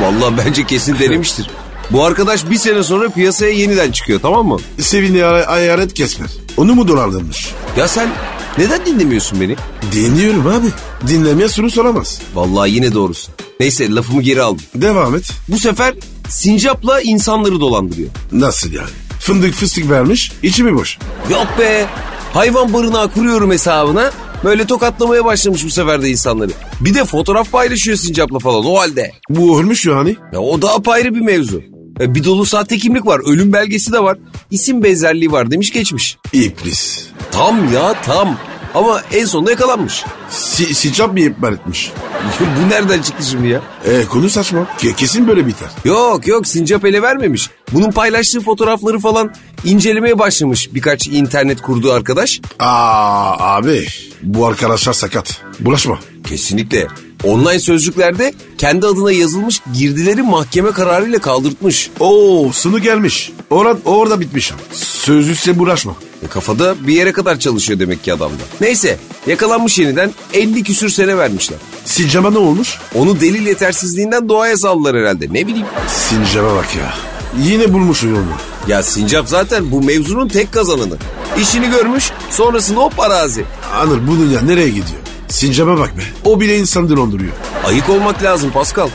Vallahi 0.00 0.34
bence 0.46 0.66
kesin 0.66 0.98
denemiştir. 0.98 1.50
Bu 1.90 2.04
arkadaş 2.04 2.50
bir 2.50 2.56
sene 2.56 2.82
sonra 2.82 3.08
piyasaya 3.08 3.52
yeniden 3.52 3.92
çıkıyor 3.92 4.20
tamam 4.22 4.46
mı? 4.46 4.56
Sevini 4.78 5.24
ay- 5.24 5.44
ayaret 5.46 5.94
kesmer. 5.94 6.28
Onu 6.56 6.74
mu 6.74 6.88
dolandırmış? 6.88 7.50
Ya 7.76 7.88
sen 7.88 8.08
neden 8.58 8.86
dinlemiyorsun 8.86 9.40
beni? 9.40 9.56
Dinliyorum 9.92 10.46
abi. 10.46 10.66
Dinlemeye 11.08 11.48
soru 11.48 11.70
soramaz. 11.70 12.20
Vallahi 12.34 12.70
yine 12.70 12.94
doğrusun. 12.94 13.34
Neyse 13.60 13.90
lafımı 13.94 14.22
geri 14.22 14.42
aldım. 14.42 14.64
Devam 14.74 15.16
et. 15.16 15.30
Bu 15.48 15.58
sefer 15.58 15.94
sincapla 16.28 17.00
insanları 17.00 17.60
dolandırıyor. 17.60 18.08
Nasıl 18.32 18.72
yani? 18.72 18.90
Fındık 19.20 19.54
fıstık 19.54 19.90
vermiş, 19.90 20.32
içi 20.42 20.64
mi 20.64 20.74
boş? 20.74 20.98
Yok 21.30 21.46
be. 21.58 21.86
Hayvan 22.32 22.72
barınağı 22.72 23.12
kuruyorum 23.12 23.50
hesabına. 23.50 24.10
Böyle 24.44 24.66
tokatlamaya 24.66 25.24
başlamış 25.24 25.64
bu 25.64 25.70
sefer 25.70 26.02
de 26.02 26.10
insanları. 26.10 26.50
Bir 26.80 26.94
de 26.94 27.04
fotoğraf 27.04 27.52
paylaşıyor 27.52 27.96
sincapla 27.96 28.38
falan 28.38 28.64
o 28.66 28.78
halde. 28.78 29.12
Bu 29.30 29.60
ölmüş 29.60 29.86
yani. 29.86 30.16
Ya 30.32 30.40
o 30.40 30.62
da 30.62 30.74
apayrı 30.74 31.14
bir 31.14 31.20
mevzu. 31.20 31.62
E, 32.00 32.14
bir 32.14 32.24
dolu 32.24 32.46
sahte 32.46 32.78
kimlik 32.78 33.06
var. 33.06 33.20
Ölüm 33.26 33.52
belgesi 33.52 33.92
de 33.92 34.02
var. 34.02 34.18
İsim 34.50 34.84
benzerliği 34.84 35.32
var 35.32 35.50
demiş 35.50 35.70
geçmiş. 35.72 36.18
İblis. 36.32 37.06
Tam 37.30 37.72
ya 37.72 37.94
tam. 38.02 38.36
Ama 38.74 39.02
en 39.12 39.24
sonunda 39.24 39.50
yakalanmış. 39.50 40.04
Si 40.30 40.74
Sicap 40.74 41.12
mı 41.12 41.20
ihbar 41.20 41.52
etmiş? 41.52 41.92
Bu 42.40 42.70
nereden 42.70 43.02
çıktı 43.02 43.26
şimdi 43.30 43.48
ya? 43.48 43.60
E, 43.84 44.04
konu 44.04 44.30
saçma. 44.30 44.66
Ke- 44.78 44.94
kesin 44.94 45.28
böyle 45.28 45.46
biter. 45.46 45.68
Yok 45.84 46.26
yok 46.26 46.46
sincap 46.46 46.84
ele 46.84 47.02
vermemiş. 47.02 47.50
Bunun 47.72 47.90
paylaştığı 47.90 48.40
fotoğrafları 48.40 48.98
falan 48.98 49.34
incelemeye 49.64 50.18
başlamış 50.18 50.74
birkaç 50.74 51.06
internet 51.06 51.60
kurduğu 51.62 51.92
arkadaş. 51.92 52.40
Aa 52.58 53.54
abi 53.56 53.86
bu 54.22 54.46
arkadaşlar 54.46 54.92
sakat. 54.92 55.42
Bulaşma. 55.60 55.98
Kesinlikle. 56.28 56.86
Online 57.24 57.58
sözlüklerde 57.58 58.34
kendi 58.58 58.86
adına 58.86 59.12
yazılmış 59.12 59.60
girdileri 59.74 60.22
mahkeme 60.22 60.70
kararıyla 60.70 61.18
kaldırtmış. 61.18 61.90
Oo 62.00 62.52
sını 62.52 62.78
gelmiş. 62.78 63.32
Orada, 63.50 63.78
orada 63.84 64.20
bitmiş. 64.20 64.52
Sözlükse 64.72 65.58
bulaşma. 65.58 65.94
E, 66.22 66.26
kafada 66.26 66.86
bir 66.86 66.94
yere 66.94 67.12
kadar 67.12 67.38
çalışıyor 67.38 67.78
demek 67.78 68.04
ki 68.04 68.12
adamda. 68.12 68.42
Neyse 68.60 68.98
yakalanmış 69.26 69.78
yeniden 69.78 70.10
50 70.34 70.62
küsür 70.62 70.88
sene 70.88 71.16
vermişler. 71.18 71.58
Sincap'a 71.84 72.30
ne 72.30 72.38
olmuş? 72.38 72.78
Onu 72.94 73.20
delil 73.20 73.46
yetersizliğinden 73.46 74.28
doğaya 74.28 74.56
saldılar 74.56 74.96
herhalde 74.96 75.26
ne 75.30 75.46
bileyim. 75.46 75.66
Sincap'a 75.88 76.56
bak 76.56 76.76
ya. 76.76 76.94
Yine 77.44 77.72
bulmuş 77.72 78.02
yolunu. 78.02 78.32
Ya 78.68 78.82
Sincap 78.82 79.28
zaten 79.28 79.70
bu 79.70 79.82
mevzunun 79.82 80.28
tek 80.28 80.52
kazananı. 80.52 80.96
İşini 81.40 81.70
görmüş 81.70 82.10
sonrasında 82.30 82.80
hop 82.80 83.00
arazi. 83.00 83.44
Anır 83.74 84.08
bu 84.08 84.18
dünya 84.18 84.40
nereye 84.40 84.68
gidiyor? 84.68 85.00
Sincap'a 85.30 85.78
bak 85.78 85.98
be. 85.98 86.02
O 86.24 86.40
bile 86.40 86.58
insan 86.58 86.90
donduruyor. 86.96 87.32
Ayık 87.66 87.88
olmak 87.88 88.22
lazım 88.22 88.50
Pascal. 88.50 88.88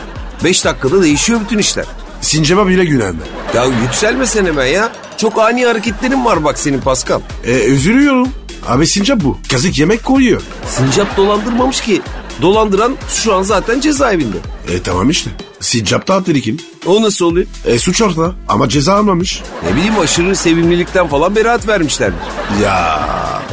5 0.44 0.66
dakikada 0.66 1.04
değişiyor 1.04 1.40
bütün 1.46 1.58
işler. 1.58 1.86
Sincap'a 2.22 2.68
bile 2.68 2.86
güvenme. 2.86 3.22
Ya 3.56 3.66
yükselme 3.66 4.26
sen 4.26 4.46
hemen 4.46 4.66
ya. 4.66 4.92
Çok 5.18 5.40
ani 5.40 5.66
hareketlerin 5.66 6.26
var 6.26 6.44
bak 6.44 6.60
senin 6.60 6.80
Pascal. 6.82 7.22
E, 7.46 7.60
üzülüyorum. 7.66 8.30
Abi 8.68 8.88
sincap 8.88 9.24
bu. 9.24 9.38
Kazık 9.52 9.80
yemek 9.80 10.04
koyuyor. 10.04 10.42
Sincap 10.68 11.18
dolandırmamış 11.18 11.82
ki. 11.82 12.02
Dolandıran 12.42 12.96
şu 13.10 13.36
an 13.36 13.42
zaten 13.42 13.80
cezaevinde. 13.80 14.38
E 14.74 14.82
tamam 14.82 15.10
işte. 15.10 15.30
Sincap 15.60 16.08
da 16.08 16.24
tehlikeli. 16.24 16.58
O 16.86 17.02
nasıl 17.02 17.26
oluyor? 17.26 17.48
E 17.66 17.80
suç 17.80 18.02
ortada 18.02 18.34
ama 18.48 18.70
ceza 18.70 18.94
almamış. 18.96 19.42
Ne 19.70 19.76
bileyim 19.76 20.00
aşırı 20.00 20.36
sevimlilikten 20.36 21.08
falan 21.08 21.36
beraat 21.36 21.68
vermişlerdir. 21.68 22.18
Ya 22.64 23.00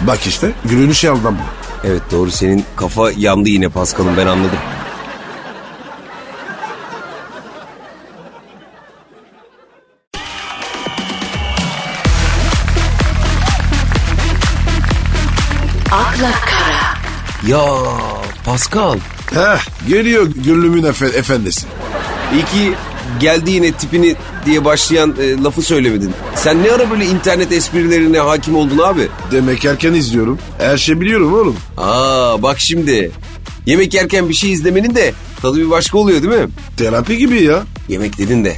bak 0.07 0.19
işte 0.27 0.53
gülünü 0.65 0.95
şey 0.95 1.11
aldan 1.11 1.35
bu. 1.35 1.62
Evet 1.85 2.03
doğru 2.13 2.31
senin 2.31 2.65
kafa 2.77 3.11
yandı 3.17 3.49
yine 3.49 3.69
Pascal'ım 3.69 4.17
ben 4.17 4.27
anladım. 4.27 4.59
akla 15.93 16.31
kara, 16.47 16.95
Ya 17.47 17.65
Pascal 18.45 18.99
Heh 19.35 19.89
geliyor 19.89 20.27
gönlümün 20.45 20.83
efe, 20.83 21.07
efendisi. 21.07 21.67
iyi 22.35 22.45
ki 22.45 22.75
geldi 23.21 23.51
yine 23.51 23.73
tipini 23.73 24.17
diye 24.47 24.65
başlayan 24.65 25.15
e, 25.21 25.43
lafı 25.43 25.63
söylemedin. 25.63 26.11
Sen 26.37 26.63
ne 26.63 26.71
ara 26.73 26.91
böyle 26.91 27.07
internet 27.07 27.53
esprilerine 27.53 28.19
hakim 28.19 28.57
oldun 28.57 28.79
abi? 28.79 29.09
Demek 29.33 29.65
erken 29.65 29.93
izliyorum. 29.95 30.39
Her 30.59 30.79
şey 30.79 31.01
biliyorum 31.01 31.35
oğlum. 31.35 31.57
Aa 31.77 32.43
bak 32.43 32.61
şimdi. 32.61 33.11
Yemek 33.67 33.95
yerken 33.95 34.29
bir 34.29 34.35
şey 34.35 34.53
izlemenin 34.53 34.95
de 34.95 35.13
tadı 35.43 35.57
bir 35.59 35.71
başka 35.71 35.99
oluyor 35.99 36.23
değil 36.23 36.43
mi? 36.43 36.49
Terapi 36.77 37.17
gibi 37.19 37.43
ya. 37.43 37.63
Yemek 37.89 38.19
dedin 38.19 38.45
de 38.45 38.57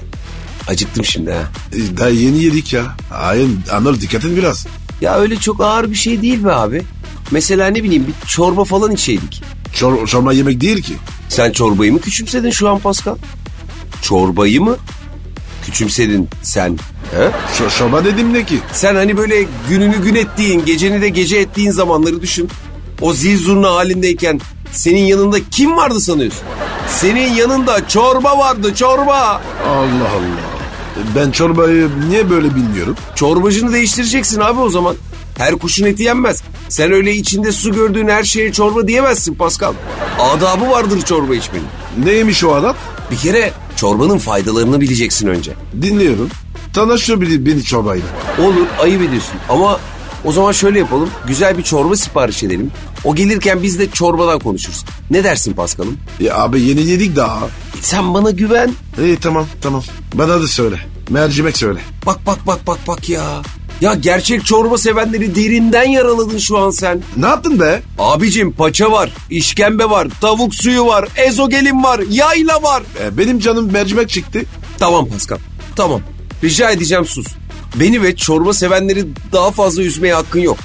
acıktım 0.68 1.04
şimdi 1.04 1.30
ha. 1.32 1.42
E, 1.72 1.96
Daha 1.96 2.08
yeni 2.08 2.42
yedik 2.44 2.72
ya. 2.72 2.82
Hayır 3.10 3.48
Anıl 3.72 4.00
dikkat 4.00 4.24
et 4.24 4.36
biraz. 4.36 4.66
Ya 5.00 5.16
öyle 5.18 5.36
çok 5.36 5.60
ağır 5.60 5.90
bir 5.90 5.94
şey 5.94 6.22
değil 6.22 6.44
be 6.44 6.52
abi. 6.52 6.82
Mesela 7.30 7.66
ne 7.66 7.84
bileyim 7.84 8.06
bir 8.06 8.28
çorba 8.28 8.64
falan 8.64 8.90
içeydik. 8.90 9.42
Çor 9.74 10.06
çorba 10.06 10.32
yemek 10.32 10.60
değil 10.60 10.82
ki. 10.82 10.94
Sen 11.28 11.52
çorbayı 11.52 11.92
mı 11.92 12.00
küçümsedin 12.00 12.50
şu 12.50 12.68
an 12.68 12.78
Pascal? 12.78 13.16
Çorbayı 14.04 14.60
mı 14.60 14.76
küçümsedin 15.64 16.28
sen? 16.42 16.78
He? 17.16 17.30
Çorba 17.78 18.04
dedim 18.04 18.32
ne 18.32 18.44
ki? 18.44 18.58
Sen 18.72 18.94
hani 18.94 19.16
böyle 19.16 19.46
gününü 19.68 20.02
gün 20.02 20.14
ettiğin, 20.14 20.64
geceni 20.64 21.02
de 21.02 21.08
gece 21.08 21.36
ettiğin 21.36 21.70
zamanları 21.70 22.22
düşün. 22.22 22.48
O 23.00 23.12
zil 23.12 23.38
zurna 23.38 23.70
halindeyken 23.74 24.40
senin 24.72 25.00
yanında 25.00 25.36
kim 25.50 25.76
vardı 25.76 26.00
sanıyorsun? 26.00 26.40
Senin 26.88 27.32
yanında 27.34 27.88
çorba 27.88 28.38
vardı 28.38 28.74
çorba. 28.74 29.42
Allah 29.68 30.10
Allah. 30.10 30.44
Ben 31.16 31.30
çorbayı 31.30 31.88
niye 32.08 32.30
böyle 32.30 32.54
bilmiyorum? 32.54 32.96
Çorbacını 33.14 33.72
değiştireceksin 33.72 34.40
abi 34.40 34.60
o 34.60 34.68
zaman. 34.70 34.96
Her 35.38 35.54
kuşun 35.54 35.86
eti 35.86 36.02
yenmez. 36.02 36.42
Sen 36.68 36.92
öyle 36.92 37.14
içinde 37.14 37.52
su 37.52 37.72
gördüğün 37.72 38.08
her 38.08 38.24
şeye 38.24 38.52
çorba 38.52 38.88
diyemezsin 38.88 39.34
Pascal. 39.34 39.72
Adabı 40.18 40.70
vardır 40.70 41.02
çorba 41.02 41.34
içmenin. 41.34 41.66
Neymiş 42.04 42.44
o 42.44 42.54
adat? 42.54 42.76
Bir 43.10 43.16
kere 43.16 43.52
çorbanın 43.76 44.18
faydalarını 44.18 44.80
bileceksin 44.80 45.26
önce. 45.28 45.52
Dinliyorum. 45.82 46.28
Tanışıyor 46.72 47.20
beni, 47.20 47.46
beni 47.46 47.62
çorbayla. 47.64 48.04
Olur 48.38 48.66
ayıp 48.82 49.02
ediyorsun 49.02 49.34
ama 49.48 49.80
o 50.24 50.32
zaman 50.32 50.52
şöyle 50.52 50.78
yapalım. 50.78 51.10
Güzel 51.26 51.58
bir 51.58 51.62
çorba 51.62 51.96
sipariş 51.96 52.42
edelim. 52.42 52.70
O 53.04 53.14
gelirken 53.14 53.62
biz 53.62 53.78
de 53.78 53.90
çorbadan 53.90 54.38
konuşuruz. 54.38 54.84
Ne 55.10 55.24
dersin 55.24 55.52
Paskal'ım? 55.52 55.96
Ya 56.20 56.36
abi 56.38 56.60
yeni 56.60 56.82
yedik 56.82 57.16
daha. 57.16 57.48
Sen 57.80 58.14
bana 58.14 58.30
güven. 58.30 58.72
İyi 59.02 59.16
tamam 59.16 59.46
tamam. 59.60 59.82
Bana 60.14 60.42
da 60.42 60.48
söyle. 60.48 60.76
Mercimek 61.10 61.56
söyle. 61.56 61.80
Bak 62.06 62.26
bak 62.26 62.38
bak 62.46 62.66
bak 62.66 62.78
bak 62.88 63.08
ya. 63.08 63.42
Ya 63.80 63.94
gerçek 63.94 64.44
çorba 64.46 64.78
sevenleri 64.78 65.34
derinden 65.34 65.88
yaraladın 65.88 66.38
şu 66.38 66.58
an 66.58 66.70
sen. 66.70 67.02
Ne 67.16 67.26
yaptın 67.26 67.60
be? 67.60 67.82
Abicim 67.98 68.52
paça 68.52 68.92
var, 68.92 69.10
işkembe 69.30 69.90
var, 69.90 70.08
tavuk 70.20 70.54
suyu 70.54 70.86
var, 70.86 71.08
ezogelin 71.16 71.82
var, 71.82 72.00
yayla 72.10 72.62
var. 72.62 72.82
E, 73.02 73.18
benim 73.18 73.38
canım 73.38 73.72
mercimek 73.72 74.08
çıktı. 74.10 74.42
Tamam 74.78 75.06
Pascal, 75.08 75.38
tamam. 75.76 76.00
Rica 76.44 76.70
edeceğim 76.70 77.04
sus. 77.06 77.26
Beni 77.80 78.02
ve 78.02 78.16
çorba 78.16 78.52
sevenleri 78.54 79.04
daha 79.32 79.50
fazla 79.50 79.82
üzmeye 79.82 80.14
hakkın 80.14 80.40
yok. 80.40 80.58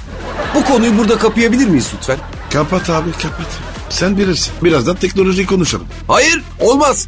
Bu 0.54 0.64
konuyu 0.64 0.98
burada 0.98 1.18
kapayabilir 1.18 1.66
miyiz 1.66 1.86
lütfen? 1.96 2.18
Kapat 2.52 2.90
abi 2.90 3.12
kapat. 3.12 3.46
Sen 3.90 4.16
bilirsin. 4.18 4.52
Birazdan 4.64 4.96
teknolojiyi 4.96 5.46
konuşalım. 5.46 5.86
Hayır, 6.08 6.42
olmaz. 6.60 7.06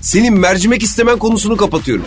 Senin 0.00 0.34
mercimek 0.38 0.82
istemen 0.82 1.18
konusunu 1.18 1.56
kapatıyorum. 1.56 2.04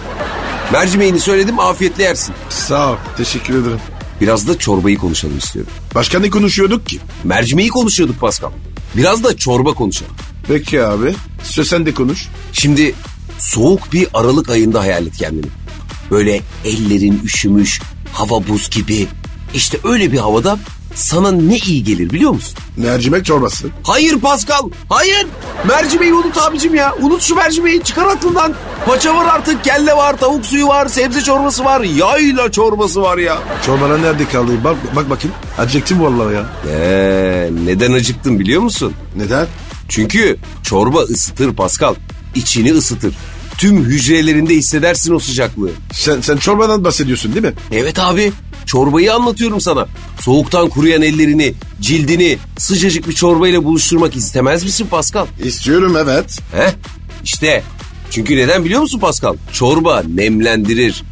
Mercimeğini 0.72 1.20
söyledim, 1.20 1.60
afiyetle 1.60 2.04
yersin. 2.04 2.36
Sağ 2.50 2.92
ol. 2.92 2.96
Teşekkür 3.18 3.62
ederim. 3.62 3.80
Biraz 4.22 4.48
da 4.48 4.58
çorbayı 4.58 4.98
konuşalım 4.98 5.38
istiyorum. 5.38 5.72
Başka 5.96 6.20
ne 6.20 6.30
konuşuyorduk 6.30 6.88
ki? 6.88 7.00
Mercimeği 7.24 7.70
konuşuyorduk 7.70 8.20
Pascal. 8.20 8.52
Biraz 8.98 9.24
da 9.24 9.38
çorba 9.38 9.74
konuşalım. 9.74 10.14
Peki 10.48 10.84
abi. 10.84 11.16
Söz 11.44 11.68
sen 11.70 11.86
de 11.86 11.94
konuş. 11.94 12.28
Şimdi 12.54 12.96
soğuk 13.40 13.94
bir 13.94 14.08
Aralık 14.14 14.50
ayında 14.50 14.80
hayal 14.80 15.08
et 15.08 15.18
kendini. 15.18 15.46
Böyle 16.12 16.42
ellerin 16.66 17.22
üşümüş, 17.24 17.82
hava 18.14 18.48
buz 18.48 18.70
gibi. 18.70 19.08
İşte 19.56 19.78
öyle 19.84 20.12
bir 20.12 20.18
havada 20.18 20.58
sana 20.96 21.32
ne 21.32 21.58
iyi 21.58 21.84
gelir 21.84 22.10
biliyor 22.10 22.32
musun? 22.32 22.58
Mercimek 22.78 23.26
çorbası. 23.26 23.68
Hayır 23.84 24.20
Pascal, 24.20 24.70
hayır. 24.90 25.28
Mercimeği 25.68 26.14
unut 26.14 26.38
abicim 26.38 26.76
ya. 26.76 26.96
Unut 27.02 27.22
şu 27.22 27.36
mercimeği, 27.36 27.84
çıkar 27.84 28.06
aklından. 28.06 28.54
Paça 28.86 29.16
var 29.16 29.26
artık, 29.26 29.64
kelle 29.64 29.94
var, 29.98 30.18
tavuk 30.18 30.46
suyu 30.46 30.68
var, 30.68 30.88
sebze 30.88 31.22
çorbası 31.22 31.66
var, 31.66 31.82
yayla 31.82 32.52
çorbası 32.52 33.02
var 33.02 33.18
ya. 33.18 33.38
Çorbalar 33.66 34.02
nerede 34.02 34.26
kaldı? 34.28 34.52
Bak, 34.64 34.76
bak 34.96 35.10
bakayım. 35.10 35.36
Acıktım 35.58 36.02
vallahi 36.02 36.36
ya. 36.36 36.46
Ee, 36.72 37.50
neden 37.66 37.92
acıktın 37.94 38.40
biliyor 38.40 38.62
musun? 38.62 38.94
Neden? 39.16 39.48
Çünkü 39.90 40.38
çorba 40.64 41.00
ısıtır 41.02 41.56
Pascal. 41.56 41.96
İçini 42.36 42.74
ısıtır. 42.74 43.14
Tüm 43.58 43.84
hücrelerinde 43.86 44.54
hissedersin 44.56 45.14
o 45.14 45.20
sıcaklığı. 45.20 45.70
Sen, 45.94 46.22
sen 46.22 46.38
çorbadan 46.38 46.84
bahsediyorsun 46.84 47.34
değil 47.34 47.46
mi? 47.46 47.54
Evet 47.72 48.00
abi 48.00 48.32
çorbayı 48.66 49.14
anlatıyorum 49.14 49.62
sana. 49.62 49.88
Soğuktan 50.20 50.70
kuruyan 50.70 51.02
ellerini, 51.02 51.54
cildini 51.82 52.38
sıcacık 52.58 53.08
bir 53.08 53.14
çorbayla 53.14 53.64
buluşturmak 53.64 54.16
istemez 54.16 54.64
misin 54.64 54.88
Pascal? 54.92 55.26
İstiyorum 55.44 55.98
evet. 55.98 56.40
He? 56.52 56.74
İşte 57.24 57.64
çünkü 58.12 58.38
neden 58.38 58.66
biliyor 58.66 58.82
musun 58.82 59.00
Pascal? 59.00 59.36
Çorba 59.54 60.04
nemlendirir. 60.16 61.04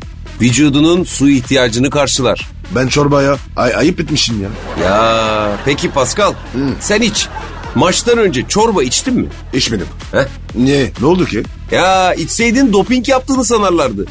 Vücudunun 0.42 1.04
su 1.04 1.30
ihtiyacını 1.30 1.90
karşılar. 1.90 2.50
Ben 2.76 2.88
çorbaya 2.88 3.38
ay, 3.56 3.76
ayıp 3.76 4.00
etmişim 4.00 4.36
ya. 4.44 4.50
Ya 4.86 5.58
peki 5.66 5.90
Pascal 5.92 6.34
sen 6.80 7.02
iç. 7.02 7.28
Maçtan 7.76 8.18
önce 8.18 8.48
çorba 8.48 8.84
içtin 8.84 9.14
mi? 9.14 9.26
İçmedim. 9.54 9.88
He? 10.12 10.28
Niye? 10.56 10.92
Ne 11.02 11.06
oldu 11.06 11.26
ki? 11.26 11.44
Ya 11.72 12.14
içseydin 12.14 12.74
doping 12.74 13.10
yaptığını 13.10 13.46
sanarlardı. 13.46 14.06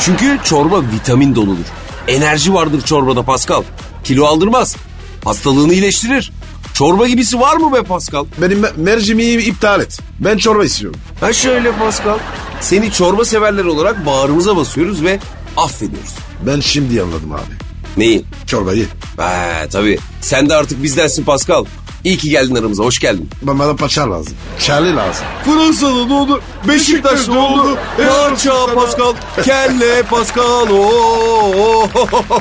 Çünkü 0.00 0.38
çorba 0.44 0.82
vitamin 0.82 1.34
doludur. 1.34 1.64
Enerji 2.08 2.54
vardır 2.54 2.80
çorbada 2.82 3.22
Pascal. 3.22 3.62
Kilo 4.04 4.24
aldırmaz. 4.26 4.76
Hastalığını 5.24 5.72
iyileştirir. 5.72 6.32
Çorba 6.74 7.08
gibisi 7.08 7.40
var 7.40 7.56
mı 7.56 7.72
be 7.72 7.82
Pascal? 7.82 8.24
Benim 8.38 8.62
me- 8.64 8.72
mercimeği 8.76 9.38
iptal 9.38 9.80
et. 9.80 9.98
Ben 10.20 10.36
çorba 10.38 10.64
istiyorum. 10.64 11.00
Ha 11.20 11.32
şöyle 11.32 11.72
Pascal. 11.72 12.18
seni 12.60 12.92
çorba 12.92 13.24
severler 13.24 13.64
olarak 13.64 14.06
bağrımıza 14.06 14.56
basıyoruz 14.56 15.02
ve 15.02 15.18
affediyoruz. 15.56 16.14
Ben 16.46 16.60
şimdi 16.60 17.02
anladım 17.02 17.32
abi. 17.32 17.54
Neyi? 17.96 18.24
Çorbayı. 18.46 18.86
Ee, 19.20 19.68
tabii. 19.68 19.98
Sen 20.20 20.48
de 20.48 20.54
artık 20.54 20.82
bizdensin 20.82 21.24
Pascal. 21.24 21.64
İyi 22.04 22.16
ki 22.18 22.30
geldin 22.30 22.54
aramıza. 22.54 22.84
Hoş 22.84 22.98
geldin. 22.98 23.30
Bana 23.42 23.58
bana 23.58 23.76
paça 23.76 24.10
lazım. 24.10 24.34
Charlie 24.58 24.94
lazım. 24.94 25.24
Fransa'da 25.44 26.08
doğdu. 26.10 26.40
Beşiktaş'ta 26.68 27.38
oldu. 27.38 27.78
Parça 27.96 28.74
Pascal. 28.74 29.14
Kelle 29.44 30.02
Pascal. 30.02 30.68
Oo. 30.70 31.88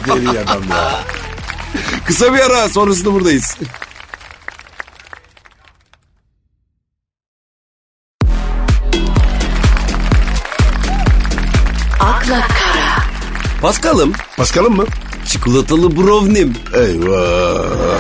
Deli 0.08 0.30
adam 0.40 0.64
ya. 0.70 1.00
Kısa 2.06 2.34
bir 2.34 2.40
ara 2.40 2.70
sonrasında 2.70 3.14
buradayız. 3.14 3.58
akla 12.00 12.42
kara, 12.42 13.04
Pascal'ım 13.62 14.14
Paskal'ım 14.38 14.76
mı? 14.76 14.86
çikolatalı 15.26 15.98
brownie'm. 15.98 16.54
Eyvah. 16.74 18.00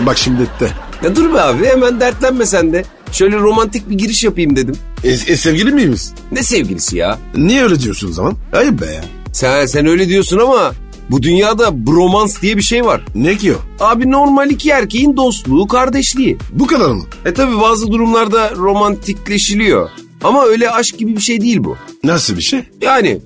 Bak 0.00 0.18
şimdi 0.18 0.42
de. 0.60 0.68
Ya 1.02 1.16
dur 1.16 1.34
be 1.34 1.40
abi 1.40 1.66
hemen 1.66 2.00
dertlenme 2.00 2.46
sen 2.46 2.72
de. 2.72 2.84
Şöyle 3.12 3.36
romantik 3.36 3.90
bir 3.90 3.98
giriş 3.98 4.24
yapayım 4.24 4.56
dedim. 4.56 4.74
E, 5.04 5.08
e, 5.08 5.36
sevgili 5.36 5.72
miyiz? 5.72 6.14
Ne 6.32 6.42
sevgilisi 6.42 6.96
ya? 6.96 7.18
Niye 7.36 7.62
öyle 7.62 7.80
diyorsun 7.80 8.08
o 8.08 8.12
zaman? 8.12 8.34
Ayıp 8.52 8.80
be 8.80 8.86
ya. 8.86 9.04
Sen, 9.32 9.66
sen 9.66 9.86
öyle 9.86 10.08
diyorsun 10.08 10.38
ama 10.38 10.72
bu 11.10 11.22
dünyada 11.22 11.86
bromans 11.86 12.42
diye 12.42 12.56
bir 12.56 12.62
şey 12.62 12.84
var. 12.84 13.04
Ne 13.14 13.36
ki 13.36 13.54
o? 13.54 13.84
Abi 13.84 14.10
normal 14.10 14.50
iki 14.50 14.70
erkeğin 14.70 15.16
dostluğu, 15.16 15.66
kardeşliği. 15.66 16.38
Bu 16.52 16.66
kadar 16.66 16.90
mı? 16.90 17.02
E 17.24 17.34
tabi 17.34 17.60
bazı 17.60 17.86
durumlarda 17.92 18.50
romantikleşiliyor. 18.56 19.90
Ama 20.24 20.44
öyle 20.44 20.70
aşk 20.70 20.98
gibi 20.98 21.16
bir 21.16 21.20
şey 21.20 21.40
değil 21.40 21.64
bu. 21.64 21.76
Nasıl 22.04 22.36
bir 22.36 22.42
şey? 22.42 22.60
Yani 22.80 23.18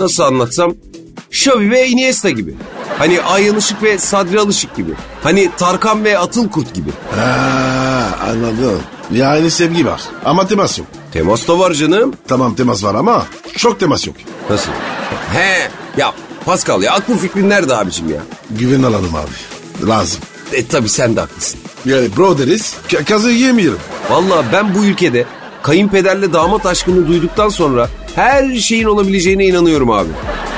nasıl 0.00 0.22
anlatsam 0.22 0.74
Xavi 1.32 1.70
ve 1.70 1.88
Iniesta 1.88 2.30
gibi. 2.30 2.54
Hani 2.98 3.20
Ayhan 3.22 3.56
Işık 3.56 3.82
ve 3.82 3.98
Sadri 3.98 4.40
Alışık 4.40 4.76
gibi. 4.76 4.90
Hani 5.22 5.50
Tarkan 5.56 6.04
ve 6.04 6.18
Atıl 6.18 6.48
Kurt 6.48 6.74
gibi. 6.74 6.90
Ha, 7.16 8.08
anladım. 8.30 8.80
Yani 9.12 9.50
sevgi 9.50 9.86
var 9.86 10.00
ama 10.24 10.46
temas 10.46 10.78
yok. 10.78 10.88
Temas 11.12 11.48
da 11.48 11.58
var 11.58 11.72
canım. 11.74 12.14
Tamam 12.28 12.54
temas 12.54 12.84
var 12.84 12.94
ama 12.94 13.26
çok 13.56 13.80
temas 13.80 14.06
yok. 14.06 14.16
Nasıl? 14.50 14.70
He 15.32 15.68
ya 15.96 16.12
Pascal 16.44 16.82
ya 16.82 16.92
aklın 16.92 17.16
fikrin 17.16 17.50
nerede 17.50 17.76
abicim 17.76 18.08
ya? 18.10 18.20
Güven 18.50 18.82
alalım 18.82 19.14
abi. 19.14 19.88
Lazım. 19.88 20.20
E 20.52 20.66
tabi 20.66 20.88
sen 20.88 21.16
de 21.16 21.20
haklısın. 21.20 21.60
Yani 21.84 22.08
bro 22.16 22.38
deriz 22.38 22.74
ka- 22.88 23.04
kazı 23.04 23.30
yemeyelim. 23.30 23.78
Valla 24.10 24.44
ben 24.52 24.74
bu 24.74 24.84
ülkede 24.84 25.24
kayınpederle 25.62 26.32
damat 26.32 26.66
aşkını 26.66 27.08
duyduktan 27.08 27.48
sonra 27.48 27.88
her 28.14 28.54
şeyin 28.56 28.84
olabileceğine 28.84 29.46
inanıyorum 29.46 29.90
abi. 29.90 30.08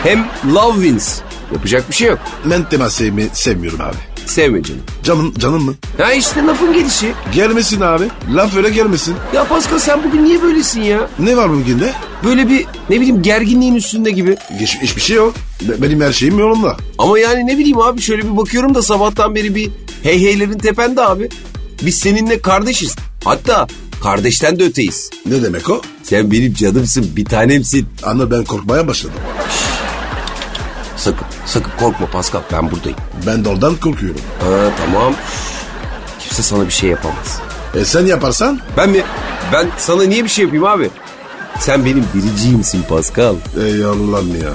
Hem 0.03 0.27
love 0.55 0.75
wins. 0.75 1.21
Yapacak 1.53 1.89
bir 1.91 1.95
şey 1.95 2.09
yok. 2.09 2.19
Ben 2.45 2.69
temas 2.69 2.95
sevmi 2.95 3.29
sevmiyorum 3.33 3.81
abi. 3.81 3.97
Sevme 4.27 4.63
canım. 4.63 4.81
Canım, 5.03 5.35
canım 5.39 5.63
mı? 5.65 5.75
Ya 5.99 6.13
işte 6.13 6.43
lafın 6.47 6.73
gelişi. 6.73 7.13
Gelmesin 7.35 7.81
abi. 7.81 8.05
Laf 8.35 8.57
öyle 8.57 8.71
gelmesin. 8.71 9.15
Ya 9.35 9.45
Pascal 9.45 9.79
sen 9.79 10.05
bugün 10.05 10.25
niye 10.25 10.43
böylesin 10.43 10.81
ya? 10.81 11.09
Ne 11.19 11.37
var 11.37 11.51
bugün 11.51 11.81
de? 11.81 11.93
Böyle 12.25 12.49
bir 12.49 12.67
ne 12.91 12.97
bileyim 13.01 13.23
gerginliğin 13.23 13.75
üstünde 13.75 14.11
gibi. 14.11 14.37
Hiç, 14.61 14.79
hiçbir 14.83 15.01
şey 15.03 15.17
yok. 15.17 15.35
Be- 15.69 15.83
Benim 15.83 16.01
her 16.01 16.13
şeyim 16.13 16.39
yolunda. 16.39 16.77
Ama 16.99 17.19
yani 17.19 17.47
ne 17.47 17.59
bileyim 17.59 17.79
abi 17.79 18.01
şöyle 18.01 18.23
bir 18.23 18.37
bakıyorum 18.37 18.75
da 18.75 18.83
sabahtan 18.83 19.35
beri 19.35 19.55
bir 19.55 19.71
hey 20.03 20.21
heylerin 20.23 20.59
tepende 20.59 21.03
abi. 21.03 21.29
Biz 21.83 21.99
seninle 21.99 22.41
kardeşiz. 22.41 22.97
Hatta 23.25 23.67
kardeşten 24.03 24.59
de 24.59 24.65
öteyiz. 24.65 25.11
Ne 25.27 25.43
demek 25.43 25.71
o? 25.71 25.83
Sen 26.03 26.31
benim 26.31 26.55
canımsın 26.55 27.07
bir 27.17 27.25
tanemsin. 27.25 27.87
Anla 28.03 28.31
ben 28.31 28.45
korkmaya 28.45 28.87
başladım. 28.89 29.17
Sakın 29.49 29.70
sakın 31.51 31.73
korkma 31.81 32.07
Pascal 32.07 32.41
ben 32.53 32.71
buradayım. 32.71 32.99
Ben 33.27 33.45
de 33.45 33.49
ondan 33.49 33.77
korkuyorum. 33.77 34.21
Ha 34.41 34.71
tamam. 34.85 35.15
Kimse 36.19 36.43
sana 36.43 36.67
bir 36.67 36.71
şey 36.71 36.91
yapamaz. 36.91 37.41
E 37.75 37.85
sen 37.85 38.07
yaparsan? 38.07 38.61
Ben 38.77 38.91
mi? 38.91 39.03
Ben 39.53 39.67
sana 39.79 40.03
niye 40.03 40.25
bir 40.25 40.29
şey 40.29 40.45
yapayım 40.45 40.65
abi? 40.65 40.91
Sen 41.59 41.85
benim 41.85 42.05
biriciyimsin 42.15 42.83
Pascal. 42.83 43.35
Ey 43.65 43.85
Allah'ım 43.85 44.35
ya. 44.43 44.53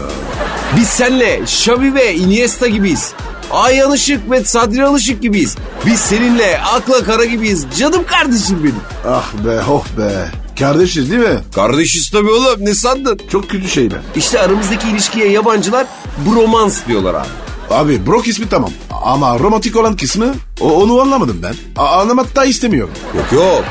Biz 0.77 0.87
senle 0.87 1.39
Xavi 1.39 1.93
ve 1.95 2.15
Iniesta 2.15 2.67
gibiyiz. 2.67 3.13
Ayhan 3.51 3.91
Işık 3.93 4.31
ve 4.31 4.43
Sadri 4.43 4.85
Alışık 4.85 5.21
gibiyiz. 5.21 5.55
Biz 5.85 5.99
seninle 5.99 6.59
akla 6.61 7.03
kara 7.03 7.25
gibiyiz. 7.25 7.65
Canım 7.79 8.05
kardeşim 8.05 8.59
benim. 8.63 8.81
Ah 9.07 9.33
be 9.45 9.61
oh 9.69 9.85
be. 9.97 10.31
Kardeşiz 10.59 11.11
değil 11.11 11.21
mi? 11.21 11.39
Kardeşiz 11.55 12.09
tabii 12.09 12.29
oğlum 12.31 12.55
ne 12.59 12.73
sandın? 12.75 13.19
Çok 13.31 13.49
kötü 13.49 13.67
şeyler. 13.67 13.99
İşte 14.15 14.39
aramızdaki 14.39 14.89
ilişkiye 14.89 15.29
yabancılar 15.31 15.87
bromans 16.25 16.79
diyorlar 16.87 17.13
abi. 17.13 17.27
Abi 17.69 18.07
Brok 18.07 18.27
ismi 18.27 18.49
tamam. 18.49 18.69
Ama 19.03 19.39
romantik 19.39 19.75
olan 19.75 19.95
kısmı 19.97 20.35
o, 20.61 20.71
onu 20.83 21.01
anlamadım 21.01 21.39
ben. 21.43 21.55
A- 21.77 21.99
anlamak 22.01 22.35
da 22.35 22.45
istemiyorum. 22.45 22.93
Yok 23.17 23.31
yok. 23.31 23.63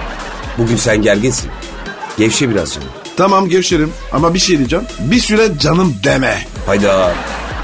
Bugün 0.59 0.77
sen 0.77 1.03
gerginsin. 1.03 1.51
Gevşe 2.19 2.51
biraz 2.51 2.75
canım. 2.75 2.89
Tamam 3.17 3.49
gevşerim 3.49 3.93
ama 4.13 4.35
bir 4.35 4.39
şey 4.39 4.59
diyeceğim. 4.59 4.85
Bir 5.01 5.21
süre 5.21 5.49
canım 5.61 5.95
deme. 6.05 6.47
Hayda. 6.67 7.13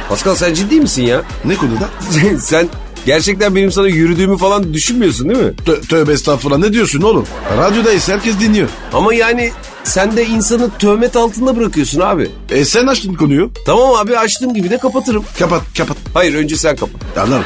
Pascal 0.08 0.34
sen 0.34 0.54
ciddi 0.54 0.80
misin 0.80 1.02
ya? 1.02 1.22
Ne 1.44 1.54
konuda? 1.54 1.88
sen 2.40 2.68
gerçekten 3.06 3.54
benim 3.56 3.72
sana 3.72 3.88
yürüdüğümü 3.88 4.38
falan 4.38 4.74
düşünmüyorsun 4.74 5.28
değil 5.28 5.40
mi? 5.40 5.52
Tö- 5.66 5.86
tövbe 5.88 6.12
estağfurullah 6.12 6.58
ne 6.58 6.72
diyorsun 6.72 7.02
oğlum? 7.02 7.26
Radyodayız 7.58 8.08
herkes 8.08 8.40
dinliyor. 8.40 8.68
Ama 8.92 9.14
yani 9.14 9.50
sen 9.84 10.16
de 10.16 10.26
insanı 10.26 10.70
töhmet 10.78 11.16
altında 11.16 11.56
bırakıyorsun 11.56 12.00
abi. 12.00 12.30
E 12.50 12.64
sen 12.64 12.86
açtın 12.86 13.14
konuyu. 13.14 13.50
Tamam 13.66 13.94
abi 13.94 14.18
açtığım 14.18 14.54
gibi 14.54 14.70
de 14.70 14.78
kapatırım. 14.78 15.24
Kapat 15.38 15.62
kapat. 15.78 15.96
Hayır 16.14 16.34
önce 16.34 16.56
sen 16.56 16.76
kapat. 16.76 17.18
Anlarım. 17.18 17.44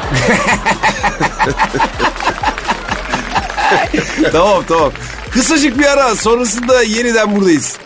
tamam 4.33 4.65
tamam. 4.69 4.93
Kısacık 5.31 5.79
bir 5.79 5.85
ara 5.85 6.15
sonrasında 6.15 6.83
yeniden 6.83 7.37
buradayız. 7.37 7.77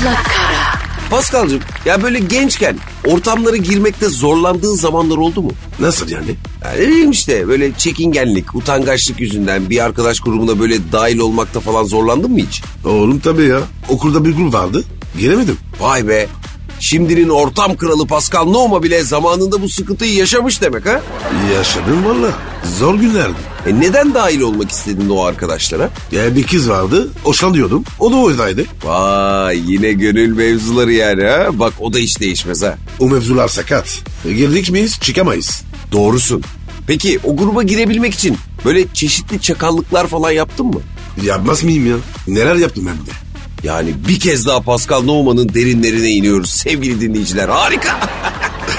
Akla 0.00 0.22
kara, 0.22 0.80
Paskal'cığım 1.10 1.60
ya 1.84 2.02
böyle 2.02 2.18
gençken 2.18 2.78
ortamlara 3.06 3.56
girmekte 3.56 4.08
zorlandığın 4.08 4.74
zamanlar 4.74 5.16
oldu 5.16 5.42
mu? 5.42 5.50
Nasıl 5.80 6.08
yani? 6.08 6.30
Ya 6.64 6.70
ne 6.72 6.88
bileyim 6.88 7.10
işte 7.10 7.48
böyle 7.48 7.72
çekingenlik, 7.78 8.54
utangaçlık 8.54 9.20
yüzünden 9.20 9.70
bir 9.70 9.84
arkadaş 9.84 10.20
grubuna 10.20 10.60
böyle 10.60 10.92
dahil 10.92 11.18
olmakta 11.18 11.60
falan 11.60 11.84
zorlandın 11.84 12.30
mı 12.30 12.38
hiç? 12.38 12.62
Oğlum 12.84 13.20
tabii 13.20 13.44
ya. 13.44 13.60
Okulda 13.88 14.24
bir 14.24 14.36
grup 14.36 14.54
vardı. 14.54 14.84
Giremedim. 15.18 15.56
Vay 15.80 16.08
be. 16.08 16.26
Şimdinin 16.80 17.28
ortam 17.28 17.76
kralı 17.76 18.06
Pascal 18.06 18.44
Nohma 18.44 18.82
bile 18.82 19.02
zamanında 19.04 19.62
bu 19.62 19.68
sıkıntıyı 19.68 20.14
yaşamış 20.14 20.62
demek 20.62 20.86
ha? 20.86 21.00
Yaşadım 21.54 22.04
valla. 22.04 22.28
Zor 22.78 22.94
günlerdi. 22.94 23.49
E 23.66 23.80
neden 23.80 24.14
dahil 24.14 24.40
olmak 24.40 24.70
istedin 24.70 25.08
o 25.10 25.22
arkadaşlara? 25.22 25.90
Ya 26.12 26.36
bir 26.36 26.46
kız 26.46 26.70
vardı. 26.70 27.08
Hoşlanıyordum. 27.22 27.84
O 27.98 28.12
da 28.12 28.16
oradaydı. 28.16 28.64
Vay 28.84 29.72
yine 29.72 29.92
gönül 29.92 30.36
mevzuları 30.36 30.92
yani 30.92 31.24
ha? 31.24 31.46
Bak 31.52 31.72
o 31.80 31.92
da 31.92 31.98
hiç 31.98 32.20
değişmez 32.20 32.62
ha. 32.62 32.78
O 33.00 33.08
mevzular 33.08 33.48
sakat. 33.48 33.98
E, 34.28 34.32
girdik 34.32 34.70
miyiz 34.70 35.00
çıkamayız. 35.00 35.62
Doğrusun. 35.92 36.42
Peki 36.86 37.20
o 37.24 37.36
gruba 37.36 37.62
girebilmek 37.62 38.14
için 38.14 38.36
böyle 38.64 38.84
çeşitli 38.94 39.40
çakallıklar 39.40 40.06
falan 40.06 40.30
yaptın 40.30 40.66
mı? 40.66 40.80
Yapmaz 41.22 41.64
mıyım 41.64 41.90
ya? 41.90 41.96
Neler 42.28 42.54
yaptım 42.56 42.86
hem 42.86 42.96
de. 43.06 43.10
Yani 43.62 43.94
bir 44.08 44.20
kez 44.20 44.46
daha 44.46 44.60
Pascal 44.60 45.02
Nohma'nın 45.02 45.48
derinlerine 45.48 46.10
iniyoruz 46.10 46.50
sevgili 46.50 47.00
dinleyiciler. 47.00 47.48
Harika. 47.48 48.00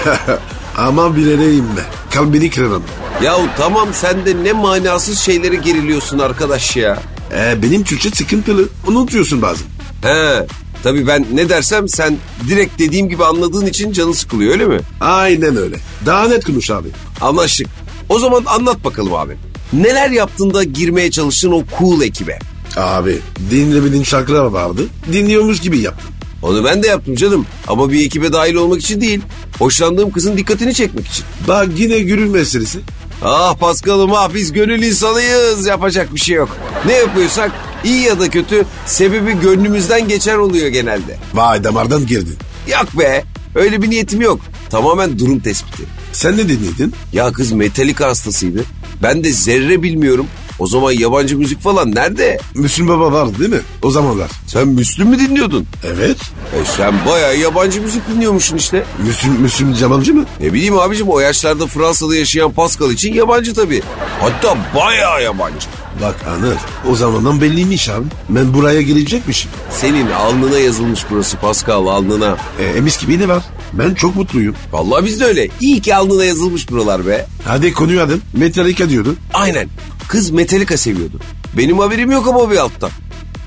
Ama 0.78 1.15
bilereyim 1.15 1.65
be. 1.78 1.82
Kalbini 2.13 2.50
kırarım. 2.50 2.84
Yahu 3.24 3.41
tamam 3.58 3.89
sen 3.93 4.26
de 4.26 4.43
ne 4.43 4.54
manasız 4.54 5.19
şeylere 5.19 5.56
geriliyorsun 5.56 6.19
arkadaş 6.19 6.78
ya. 6.78 7.00
E, 7.34 7.62
benim 7.63 7.84
Türkçe 7.84 8.10
sıkıntılı. 8.10 8.69
Unutuyorsun 8.88 9.41
bazen. 9.41 9.67
He 10.02 10.47
tabii 10.84 11.08
ben 11.08 11.26
ne 11.34 11.50
dersem 11.50 11.88
sen 11.89 12.17
direkt 12.50 12.80
dediğim 12.80 13.10
gibi 13.10 13.26
anladığın 13.26 13.65
için 13.65 13.91
canı 13.91 14.13
sıkılıyor 14.13 14.52
öyle 14.52 14.65
mi? 14.65 14.80
Aynen 15.02 15.56
öyle. 15.58 15.76
Daha 16.06 16.28
net 16.28 16.45
konuş 16.45 16.71
abi. 16.71 16.88
Anlaştık. 17.21 17.67
O 18.10 18.19
zaman 18.19 18.43
anlat 18.45 18.84
bakalım 18.84 19.13
abi. 19.13 19.38
Neler 19.74 20.10
yaptığında 20.10 20.63
girmeye 20.63 21.12
çalıştın 21.12 21.52
o 21.52 21.63
cool 21.80 22.02
ekibe? 22.02 22.39
Abi 22.78 23.19
dinlemediğin 23.52 24.04
şarkılar 24.04 24.45
vardı. 24.45 24.82
Dinliyormuş 25.13 25.60
gibi 25.60 25.80
yaptım. 25.80 26.10
Onu 26.43 26.65
ben 26.65 26.84
de 26.84 26.88
yaptım 26.88 27.15
canım. 27.15 27.45
Ama 27.67 27.91
bir 27.91 28.06
ekibe 28.06 28.34
dahil 28.34 28.56
olmak 28.56 28.82
için 28.82 29.02
değil. 29.02 29.21
Hoşlandığım 29.60 30.12
kızın 30.12 30.38
dikkatini 30.38 30.74
çekmek 30.74 31.08
için. 31.08 31.26
Bak 31.47 31.67
yine 31.78 32.00
gürül 32.00 32.30
meselesi. 32.30 32.80
Ah 33.24 33.56
Paskal'ım 33.56 34.14
ah 34.14 34.34
biz 34.34 34.52
gönül 34.54 34.84
insanıyız. 34.84 35.68
Yapacak 35.68 36.16
bir 36.16 36.20
şey 36.20 36.36
yok. 36.36 36.50
Ne 36.86 36.94
yapıyorsak 36.94 37.52
iyi 37.84 38.02
ya 38.02 38.20
da 38.20 38.30
kötü 38.30 38.66
sebebi 38.86 39.40
gönlümüzden 39.40 40.08
geçer 40.08 40.36
oluyor 40.36 40.68
genelde. 40.68 41.18
Vay 41.34 41.64
damardan 41.64 42.06
girdin. 42.08 42.38
Yok 42.68 43.00
be 43.00 43.24
öyle 43.56 43.82
bir 43.82 43.90
niyetim 43.90 44.22
yok. 44.22 44.40
Tamamen 44.70 45.20
durum 45.20 45.40
tespiti. 45.40 45.84
Sen 46.14 46.38
ne 46.38 46.50
dinledin? 46.50 46.94
Ya 47.14 47.32
kız 47.32 47.52
Metallica 47.52 48.08
hastasıydı. 48.08 48.64
Ben 49.04 49.24
de 49.24 49.32
zerre 49.32 49.84
bilmiyorum. 49.84 50.28
O 50.62 50.67
zaman 50.67 50.91
yabancı 50.91 51.38
müzik 51.38 51.62
falan 51.62 51.95
nerede? 51.95 52.39
Müslüm 52.56 52.88
Baba 52.88 53.12
vardı 53.12 53.34
değil 53.39 53.50
mi? 53.50 53.62
O 53.84 53.91
zamanlar. 53.91 54.32
Sen 54.47 54.67
Müslüm 54.67 55.08
mü 55.08 55.19
dinliyordun? 55.19 55.67
Evet. 55.84 56.17
E 56.62 56.65
sen 56.78 56.93
bayağı 57.06 57.38
yabancı 57.38 57.82
müzik 57.82 58.08
dinliyormuşsun 58.08 58.58
işte. 58.58 58.84
Müslüm, 59.06 59.34
Müslüm 59.34 59.76
yabancı 59.82 60.13
mı? 60.13 60.26
Ne 60.39 60.54
bileyim 60.54 60.80
abicim 60.80 61.10
o 61.10 61.19
yaşlarda 61.19 61.67
Fransa'da 61.67 62.15
yaşayan 62.15 62.52
Pascal 62.52 62.91
için 62.91 63.13
yabancı 63.13 63.54
tabii. 63.54 63.82
Hatta 64.19 64.58
bayağı 64.76 65.24
yabancı. 65.24 65.67
Bak 66.02 66.15
Anır 66.28 66.58
o 66.91 66.95
zamandan 66.95 67.41
belliymiş 67.41 67.89
abi. 67.89 68.06
Ben 68.30 68.54
buraya 68.54 68.82
gelecekmişim. 68.82 69.52
Senin 69.71 70.12
alnına 70.12 70.58
yazılmış 70.60 71.06
burası 71.12 71.38
Pascal 71.38 71.88
alnına. 71.88 72.38
E, 72.60 72.63
emis 72.65 73.02
gibi 73.02 73.19
ne 73.19 73.28
var? 73.28 73.43
Ben 73.74 73.93
çok 73.93 74.15
mutluyum. 74.15 74.56
Vallahi 74.71 75.06
biz 75.06 75.19
de 75.19 75.26
öyle. 75.26 75.50
İyi 75.62 75.82
ki 75.82 75.95
alnına 75.95 76.26
yazılmış 76.26 76.71
buralar 76.71 77.08
be. 77.08 77.26
Hadi 77.45 77.74
konuyu 77.74 78.02
adın. 78.02 78.21
Metallica 78.34 78.89
diyordu. 78.89 79.15
Aynen. 79.34 79.69
Kız 80.12 80.32
Metallica 80.32 80.78
seviyordu. 80.78 81.19
Benim 81.58 81.80
haberim 81.80 82.12
yok 82.12 82.28
ama 82.28 82.52
bir 82.52 82.58
alttan. 82.58 82.89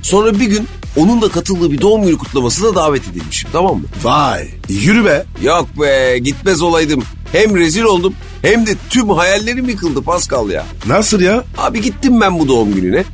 Sonra 0.02 0.40
bir 0.40 0.46
gün 0.46 0.68
onun 0.96 1.22
da 1.22 1.28
katıldığı 1.28 1.70
bir 1.70 1.80
doğum 1.80 2.02
günü 2.02 2.18
kutlamasına 2.18 2.74
davet 2.74 3.08
edilmişim 3.08 3.50
tamam 3.52 3.76
mı? 3.76 3.84
Vay 4.02 4.48
yürü 4.68 5.04
be. 5.04 5.24
Yok 5.42 5.68
be 5.80 6.18
gitmez 6.18 6.62
olaydım. 6.62 7.02
Hem 7.32 7.56
rezil 7.56 7.82
oldum 7.82 8.14
hem 8.42 8.66
de 8.66 8.70
tüm 8.90 9.10
hayallerim 9.10 9.68
yıkıldı 9.68 10.02
Pascal 10.02 10.50
ya. 10.50 10.66
Nasıl 10.86 11.20
ya? 11.20 11.44
Abi 11.58 11.80
gittim 11.80 12.20
ben 12.20 12.38
bu 12.38 12.48
doğum 12.48 12.74
gününe. 12.74 13.04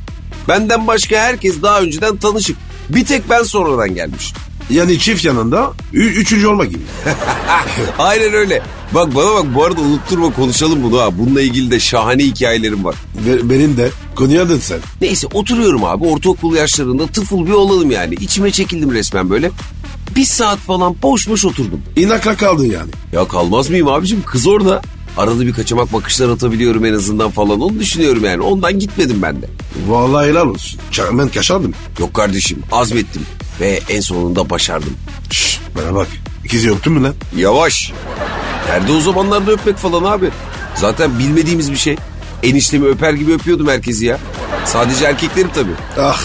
Benden 0.47 0.87
başka 0.87 1.17
herkes 1.17 1.61
daha 1.61 1.81
önceden 1.81 2.17
tanışık. 2.17 2.57
Bir 2.89 3.05
tek 3.05 3.29
ben 3.29 3.43
sonradan 3.43 3.95
gelmiş. 3.95 4.33
Yani 4.71 4.99
çift 4.99 5.25
yanında 5.25 5.71
ü- 5.93 6.07
üçüncü 6.13 6.47
olma 6.47 6.65
gibi. 6.65 6.79
Aynen 7.99 8.33
öyle. 8.33 8.61
Bak 8.93 9.15
bana 9.15 9.33
bak 9.33 9.45
bu 9.55 9.63
arada 9.63 9.81
unutturma 9.81 10.33
konuşalım 10.33 10.83
bunu 10.83 10.99
ha. 11.01 11.17
Bununla 11.17 11.41
ilgili 11.41 11.71
de 11.71 11.79
şahane 11.79 12.23
hikayelerim 12.23 12.83
var. 12.85 12.95
Ve- 13.27 13.49
benim 13.49 13.77
de 13.77 13.89
konuyu 14.15 14.41
adın 14.41 14.59
sen. 14.59 14.79
Neyse 15.01 15.27
oturuyorum 15.33 15.83
abi 15.83 16.05
ortaokul 16.05 16.55
yaşlarında 16.55 17.07
tıfıl 17.07 17.45
bir 17.45 17.51
olalım 17.51 17.91
yani. 17.91 18.13
İçime 18.15 18.51
çekildim 18.51 18.91
resmen 18.91 19.29
böyle. 19.29 19.51
Bir 20.15 20.25
saat 20.25 20.57
falan 20.59 20.95
boş 21.03 21.29
boş 21.29 21.45
oturdum. 21.45 21.81
İnakla 21.95 22.37
kaldın 22.37 22.65
yani. 22.65 22.91
Ya 23.13 23.27
kalmaz 23.27 23.69
mıyım 23.69 23.87
abicim 23.87 24.23
kız 24.25 24.47
orada. 24.47 24.81
Arada 25.17 25.41
bir 25.41 25.53
kaçamak 25.53 25.93
bakışlar 25.93 26.29
atabiliyorum 26.29 26.85
en 26.85 26.93
azından 26.93 27.31
falan 27.31 27.61
onu 27.61 27.79
düşünüyorum 27.79 28.25
yani. 28.25 28.41
Ondan 28.41 28.79
gitmedim 28.79 29.21
ben 29.21 29.41
de. 29.41 29.49
Vallahi 29.87 30.29
helal 30.29 30.47
olsun. 30.47 30.79
Ben 31.11 31.27
kaçardım. 31.27 31.73
Yok 31.99 32.13
kardeşim 32.13 32.59
azmettim 32.71 33.21
ve 33.61 33.79
en 33.89 34.01
sonunda 34.01 34.49
başardım. 34.49 34.93
Şşş 35.31 35.59
bana 35.77 35.95
bak. 35.95 36.07
İkizi 36.45 36.71
öptün 36.71 36.93
mü 36.93 37.03
lan? 37.03 37.13
Yavaş. 37.37 37.91
Nerede 38.69 38.91
o 38.91 38.99
zamanlarda 38.99 39.51
öpmek 39.51 39.77
falan 39.77 40.03
abi? 40.11 40.29
Zaten 40.75 41.19
bilmediğimiz 41.19 41.71
bir 41.71 41.77
şey. 41.77 41.95
Eniştemi 42.43 42.87
öper 42.87 43.13
gibi 43.13 43.33
öpüyordum 43.33 43.67
herkesi 43.67 44.05
ya. 44.05 44.17
Sadece 44.65 45.05
erkekleri 45.05 45.47
tabii. 45.55 45.71
Ah 45.99 46.21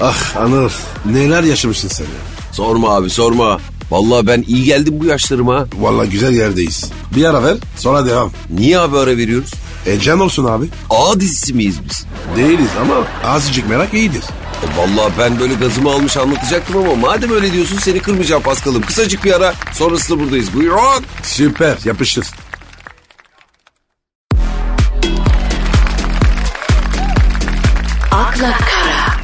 ah 0.00 0.36
Anır. 0.36 0.72
Neler 1.06 1.42
yaşamışsın 1.42 1.88
sen 1.88 2.04
ya. 2.04 2.10
Sorma 2.52 2.96
abi 2.96 3.10
sorma. 3.10 3.58
Vallahi 3.90 4.26
ben 4.26 4.44
iyi 4.48 4.64
geldim 4.64 4.94
bu 5.00 5.04
yaşlarıma. 5.04 5.66
Vallahi 5.80 6.08
güzel 6.10 6.32
yerdeyiz. 6.32 6.90
Bir 7.16 7.24
ara 7.24 7.42
ver 7.44 7.56
sonra 7.76 8.06
devam. 8.06 8.30
Niye 8.50 8.78
abi 8.78 8.98
ara 8.98 9.16
veriyoruz? 9.16 9.50
E 9.86 10.00
can 10.00 10.20
olsun 10.20 10.44
abi. 10.44 10.66
A 10.90 11.20
dizisi 11.20 11.54
miyiz 11.54 11.76
biz? 11.90 12.06
Değiliz 12.36 12.68
ama 12.82 12.94
azıcık 13.34 13.68
merak 13.68 13.94
iyidir. 13.94 14.22
Vallahi 14.76 15.12
ben 15.18 15.40
böyle 15.40 15.54
gazımı 15.54 15.90
almış 15.90 16.16
anlatacaktım 16.16 16.76
ama 16.76 16.94
madem 16.94 17.32
öyle 17.32 17.52
diyorsun 17.52 17.78
seni 17.78 18.00
kırmayacağım 18.00 18.42
Paskal'ım. 18.42 18.82
Kısacık 18.82 19.24
bir 19.24 19.32
ara 19.32 19.54
sonrasında 19.72 20.20
buradayız. 20.20 20.54
Buyurun. 20.54 21.04
Süper 21.22 21.76
yapıştır. 21.84 22.26
akla 28.12 28.50
kara, 28.52 29.18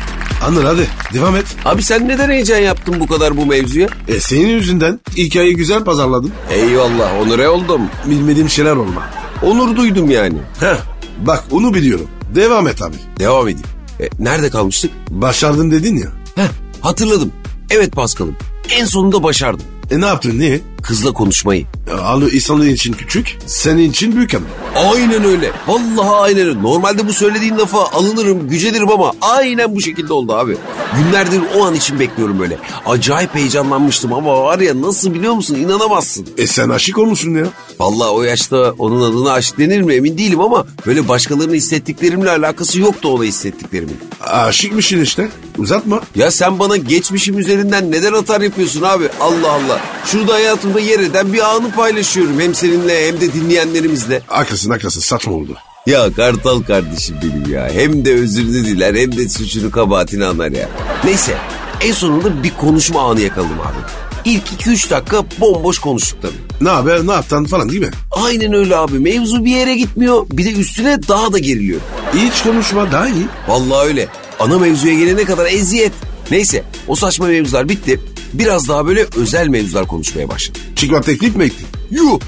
Anır 0.48 0.64
hadi 0.64 0.88
devam 1.14 1.36
et. 1.36 1.46
Abi 1.64 1.82
sen 1.82 2.08
neden 2.08 2.30
heyecan 2.30 2.58
yaptın 2.58 3.00
bu 3.00 3.06
kadar 3.06 3.36
bu 3.36 3.46
mevzuya? 3.46 3.88
E 4.08 4.20
senin 4.20 4.48
yüzünden 4.48 5.00
hikayeyi 5.16 5.56
güzel 5.56 5.84
pazarladın. 5.84 6.32
Eyvallah 6.50 7.20
onure 7.22 7.48
oldum. 7.48 7.82
Bilmediğim 8.06 8.48
şeyler 8.48 8.76
olma. 8.76 9.02
Onur 9.42 9.76
duydum 9.76 10.10
yani. 10.10 10.38
Heh 10.60 10.76
bak 11.18 11.44
onu 11.50 11.74
biliyorum. 11.74 12.06
Devam 12.34 12.68
et 12.68 12.82
abi. 12.82 12.96
Devam 13.18 13.48
edeyim. 13.48 13.73
E, 14.00 14.08
nerede 14.18 14.50
kalmıştık? 14.50 14.90
Başardım 15.10 15.70
dedin 15.70 15.96
ya. 15.96 16.08
Heh, 16.34 16.48
hatırladım. 16.80 17.32
Evet 17.70 17.92
Paskal'ım. 17.92 18.36
En 18.70 18.84
sonunda 18.84 19.22
başardım. 19.22 19.64
E 19.90 20.00
ne 20.00 20.06
yaptın 20.06 20.38
niye? 20.38 20.60
Kızla 20.84 21.12
konuşmayı. 21.12 21.66
Alı 22.02 22.30
insanlığın 22.30 22.68
için 22.68 22.92
küçük, 22.92 23.38
senin 23.46 23.90
için 23.90 24.16
büyük 24.16 24.34
adam. 24.34 24.44
Aynen 24.76 25.24
öyle. 25.24 25.52
Vallahi 25.66 26.10
aynen 26.10 26.46
öyle. 26.46 26.62
Normalde 26.62 27.08
bu 27.08 27.12
söylediğin 27.12 27.58
lafa 27.58 27.84
alınırım, 27.84 28.48
gücenirim 28.48 28.90
ama 28.90 29.12
aynen 29.20 29.76
bu 29.76 29.80
şekilde 29.80 30.12
oldu 30.12 30.34
abi. 30.34 30.56
Günlerdir 30.96 31.42
o 31.56 31.64
an 31.64 31.74
için 31.74 32.00
bekliyorum 32.00 32.38
böyle. 32.38 32.58
Acayip 32.86 33.34
heyecanlanmıştım 33.34 34.12
ama 34.12 34.42
var 34.42 34.58
ya 34.58 34.82
nasıl 34.82 35.14
biliyor 35.14 35.34
musun 35.34 35.54
inanamazsın. 35.54 36.26
E 36.38 36.46
sen 36.46 36.68
aşık 36.68 36.98
olmuşsun 36.98 37.34
ya. 37.34 37.46
Vallahi 37.80 38.08
o 38.08 38.22
yaşta 38.22 38.74
onun 38.78 39.12
adına 39.12 39.32
aşk 39.32 39.58
denir 39.58 39.80
mi 39.80 39.94
emin 39.94 40.18
değilim 40.18 40.40
ama 40.40 40.66
böyle 40.86 41.08
başkalarının 41.08 41.54
hissettiklerimle 41.54 42.30
alakası 42.30 42.80
yoktu 42.80 43.08
ona 43.08 43.24
hissettiklerimin. 43.24 43.96
Aşıkmışsın 44.20 45.00
işte. 45.00 45.28
Uzatma. 45.58 46.00
Ya 46.14 46.30
sen 46.30 46.58
bana 46.58 46.76
geçmişim 46.76 47.38
üzerinden 47.38 47.92
neden 47.92 48.12
atar 48.12 48.40
yapıyorsun 48.40 48.82
abi? 48.82 49.08
Allah 49.20 49.52
Allah. 49.52 49.80
Şurada 50.06 50.34
hayatımda 50.34 50.80
yer 50.80 50.98
eden 51.00 51.32
bir 51.32 51.54
anı 51.54 51.70
paylaşıyorum. 51.72 52.40
Hem 52.40 52.54
seninle 52.54 53.08
hem 53.08 53.20
de 53.20 53.32
dinleyenlerimizle. 53.32 54.22
Haklısın 54.26 54.70
haklısın 54.70 55.00
saçma 55.00 55.32
oldu. 55.32 55.56
Ya 55.86 56.12
Kartal 56.16 56.62
kardeşim 56.62 57.16
benim 57.22 57.54
ya. 57.54 57.68
Hem 57.72 58.04
de 58.04 58.14
özürünü 58.14 58.64
diler 58.64 58.94
hem 58.94 59.16
de 59.16 59.28
suçunu 59.28 59.70
kabahatini 59.70 60.24
anlar 60.24 60.50
ya. 60.52 60.68
Neyse 61.04 61.34
en 61.80 61.92
sonunda 61.92 62.42
bir 62.42 62.52
konuşma 62.60 63.10
anı 63.10 63.20
yakaladım 63.20 63.60
abi. 63.60 63.78
İlk 64.24 64.42
2-3 64.62 64.90
dakika 64.90 65.24
bomboş 65.40 65.78
konuştuk 65.78 66.18
tabii. 66.22 66.32
Ne 66.60 66.68
haber 66.68 67.06
ne 67.06 67.12
yaptın 67.12 67.44
falan 67.44 67.68
değil 67.68 67.80
mi? 67.82 67.90
Aynen 68.10 68.52
öyle 68.52 68.76
abi. 68.76 68.98
Mevzu 68.98 69.44
bir 69.44 69.50
yere 69.50 69.76
gitmiyor. 69.76 70.26
Bir 70.32 70.44
de 70.44 70.52
üstüne 70.52 70.98
daha 71.08 71.32
da 71.32 71.38
geriliyor. 71.38 71.80
Hiç 72.14 72.42
konuşma 72.42 72.92
daha 72.92 73.08
iyi. 73.08 73.26
Vallahi 73.48 73.86
öyle. 73.86 74.08
Ana 74.40 74.58
mevzuya 74.58 74.94
gelene 74.94 75.24
kadar 75.24 75.46
eziyet. 75.46 75.92
Neyse 76.30 76.64
o 76.88 76.96
saçma 76.96 77.26
mevzular 77.26 77.68
bitti. 77.68 78.00
Biraz 78.32 78.68
daha 78.68 78.86
böyle 78.86 79.06
özel 79.16 79.48
mevzular 79.48 79.86
konuşmaya 79.86 80.28
başladım. 80.28 80.62
Çıkma 80.76 81.00
teklif 81.00 81.36
mi 81.36 81.44
ettin? 81.44 81.66
Yuh. 81.90 82.18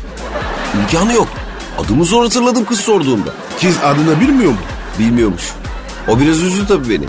İmkanı 0.80 1.12
yok. 1.14 1.28
Adımı 1.78 2.04
zor 2.04 2.22
hatırladım 2.22 2.64
kız 2.64 2.80
sorduğunda. 2.80 3.30
Kız 3.60 3.76
adını 3.84 4.20
bilmiyor 4.20 4.50
mu? 4.50 4.58
Bilmiyormuş. 4.98 5.42
O 6.08 6.20
biraz 6.20 6.42
üzdü 6.42 6.66
tabii 6.68 6.90
beni. 6.90 7.04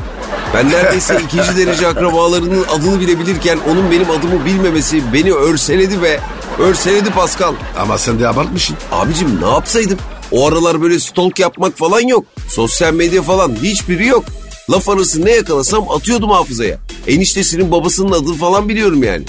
Ben 0.53 0.69
neredeyse 0.69 1.21
ikinci 1.25 1.57
derece 1.57 1.87
akrabalarının 1.87 2.65
adını 2.69 2.99
bile 2.99 3.19
bilirken 3.19 3.59
onun 3.71 3.91
benim 3.91 4.11
adımı 4.11 4.45
bilmemesi 4.45 5.13
beni 5.13 5.33
örseledi 5.33 6.01
ve 6.01 6.19
örseledi 6.59 7.09
Pascal. 7.09 7.53
Ama 7.79 7.97
sen 7.97 8.19
de 8.19 8.27
abartmışsın. 8.27 8.75
Abicim 8.91 9.41
ne 9.41 9.47
yapsaydım? 9.49 9.97
O 10.31 10.47
aralar 10.47 10.81
böyle 10.81 10.99
stalk 10.99 11.39
yapmak 11.39 11.77
falan 11.77 12.01
yok. 12.01 12.25
Sosyal 12.49 12.93
medya 12.93 13.21
falan 13.21 13.55
hiçbiri 13.63 14.05
yok. 14.07 14.25
Laf 14.69 14.89
arası 14.89 15.25
ne 15.25 15.31
yakalasam 15.31 15.91
atıyordum 15.91 16.29
hafızaya. 16.29 16.79
Eniştesinin 17.07 17.71
babasının 17.71 18.11
adını 18.11 18.33
falan 18.33 18.69
biliyorum 18.69 19.03
yani. 19.03 19.25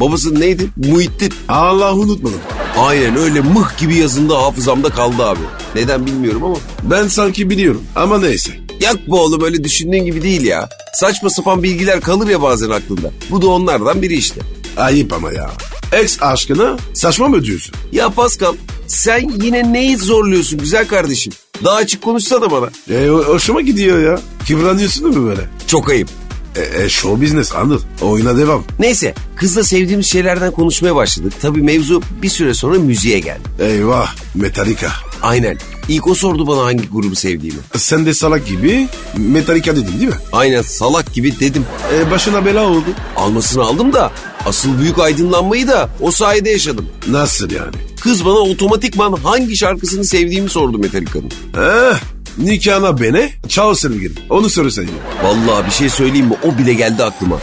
Babası 0.00 0.40
neydi? 0.40 0.68
Muhittin. 0.76 1.32
Allah 1.48 1.94
unutmadım. 1.94 2.40
Aynen 2.78 3.16
öyle 3.16 3.40
mıh 3.40 3.78
gibi 3.78 3.96
yazında 3.96 4.42
hafızamda 4.42 4.88
kaldı 4.88 5.24
abi. 5.24 5.40
Neden 5.74 6.06
bilmiyorum 6.06 6.44
ama. 6.44 6.56
Ben 6.82 7.08
sanki 7.08 7.50
biliyorum 7.50 7.82
ama 7.96 8.18
neyse. 8.18 8.52
Yak 8.80 8.96
bu 9.08 9.20
oğlum 9.20 9.42
öyle 9.44 9.64
düşündüğün 9.64 10.04
gibi 10.04 10.22
değil 10.22 10.42
ya. 10.44 10.68
Saçma 10.94 11.30
sapan 11.30 11.62
bilgiler 11.62 12.00
kalır 12.00 12.28
ya 12.28 12.42
bazen 12.42 12.70
aklında. 12.70 13.10
Bu 13.30 13.42
da 13.42 13.46
onlardan 13.48 14.02
biri 14.02 14.14
işte. 14.14 14.40
Ayıp 14.76 15.12
ama 15.12 15.32
ya. 15.32 15.50
Ex 15.92 16.22
aşkına 16.22 16.76
saçma 16.94 17.28
mı 17.28 17.44
diyorsun? 17.44 17.74
Ya 17.92 18.10
Pascal 18.10 18.54
sen 18.86 19.30
yine 19.42 19.72
neyi 19.72 19.96
zorluyorsun 19.96 20.58
güzel 20.58 20.88
kardeşim? 20.88 21.32
Daha 21.64 21.76
açık 21.76 22.02
konuşsana 22.02 22.50
bana. 22.50 22.66
E, 22.90 22.92
ho- 22.92 23.24
hoşuma 23.24 23.60
gidiyor 23.60 23.98
ya. 24.02 24.20
Kıvranıyorsun 24.48 25.04
değil 25.04 25.16
mi 25.16 25.28
böyle? 25.30 25.40
Çok 25.66 25.88
ayıp. 25.90 26.08
E, 26.56 26.82
e, 26.82 26.88
show 26.88 27.24
business 27.26 27.54
anladın. 27.54 27.82
Oyuna 28.02 28.36
devam. 28.38 28.64
Neyse 28.78 29.14
kızla 29.36 29.64
sevdiğimiz 29.64 30.06
şeylerden 30.06 30.52
konuşmaya 30.52 30.94
başladık. 30.96 31.32
Tabii 31.42 31.62
mevzu 31.62 32.02
bir 32.22 32.28
süre 32.28 32.54
sonra 32.54 32.78
müziğe 32.78 33.18
geldi. 33.18 33.40
Eyvah 33.60 34.14
Metallica. 34.34 34.88
Aynen. 35.22 35.58
İlk 35.88 36.06
o 36.06 36.14
sordu 36.14 36.46
bana 36.46 36.64
hangi 36.64 36.88
grubu 36.88 37.14
sevdiğimi. 37.14 37.58
Sen 37.76 38.06
de 38.06 38.14
salak 38.14 38.46
gibi 38.46 38.88
Metallica 39.16 39.76
dedin 39.76 39.92
değil 40.00 40.08
mi? 40.08 40.14
Aynen 40.32 40.62
salak 40.62 41.14
gibi 41.14 41.40
dedim. 41.40 41.64
E, 41.94 42.10
başına 42.10 42.44
bela 42.44 42.68
oldu. 42.68 42.86
Almasını 43.16 43.62
aldım 43.62 43.92
da 43.92 44.12
asıl 44.46 44.78
büyük 44.78 44.98
aydınlanmayı 44.98 45.68
da 45.68 45.88
o 46.00 46.10
sayede 46.10 46.50
yaşadım. 46.50 46.88
Nasıl 47.08 47.50
yani? 47.50 47.76
Kız 48.00 48.24
bana 48.24 48.38
otomatikman 48.38 49.12
hangi 49.12 49.56
şarkısını 49.56 50.04
sevdiğimi 50.04 50.50
sordu 50.50 50.78
Metallica'nın. 50.78 51.30
Eh, 51.56 52.00
nikahına 52.38 53.00
beni 53.00 53.30
çal 53.48 53.74
sevgilim. 53.74 54.14
Onu 54.30 54.48
ya. 54.50 54.82
Vallahi 55.22 55.66
bir 55.66 55.70
şey 55.70 55.88
söyleyeyim 55.88 56.26
mi 56.26 56.36
o 56.44 56.58
bile 56.58 56.74
geldi 56.74 57.04
aklıma. 57.04 57.38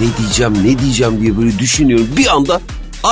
Ne 0.00 0.06
diyeceğim 0.18 0.54
ne 0.64 0.78
diyeceğim 0.78 1.20
diye 1.20 1.38
böyle 1.38 1.58
düşünüyorum. 1.58 2.08
Bir 2.16 2.26
anda 2.26 2.60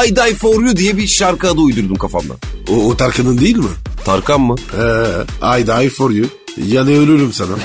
I 0.06 0.16
Die 0.16 0.34
For 0.34 0.62
You 0.62 0.76
diye 0.76 0.96
bir 0.96 1.06
şarkı 1.06 1.48
adı 1.50 1.60
uydurdum 1.60 1.96
kafamdan. 1.96 2.36
O, 2.68 2.72
o 2.74 2.96
Tarkan'ın 2.96 3.38
değil 3.38 3.56
mi? 3.56 3.68
Tarkan 4.04 4.40
mı? 4.40 4.54
Ee, 4.78 5.60
I 5.60 5.66
die 5.66 5.90
for 5.90 6.10
you. 6.10 6.26
Yani 6.66 6.98
ölürüm 6.98 7.32
sana. 7.32 7.52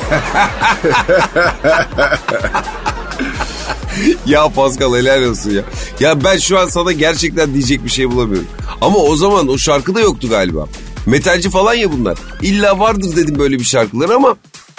Ya 4.26 4.50
Pascal 4.50 4.96
helal 4.96 5.24
olsun 5.24 5.52
ya. 5.52 5.64
Ya 6.00 6.24
ben 6.24 6.38
şu 6.38 6.60
an 6.60 6.70
sana 6.70 6.92
gerçekten 6.92 7.54
diyecek 7.54 7.86
bir 7.86 7.90
şey 7.90 8.12
bulamıyorum. 8.12 8.48
Ama 8.82 8.98
o 8.98 9.16
zaman 9.16 9.48
o 9.48 9.58
şarkı 9.58 9.96
da 9.96 10.02
yoktu 10.02 10.30
galiba. 10.30 10.68
Metalci 11.06 11.50
falan 11.50 11.74
ya 11.74 11.92
bunlar. 11.92 12.18
İlla 12.42 12.80
vardır 12.80 13.16
dedim 13.16 13.40
böyle 13.40 13.60
bir 13.60 13.64
şarkılar 13.64 14.10
ama 14.10 14.36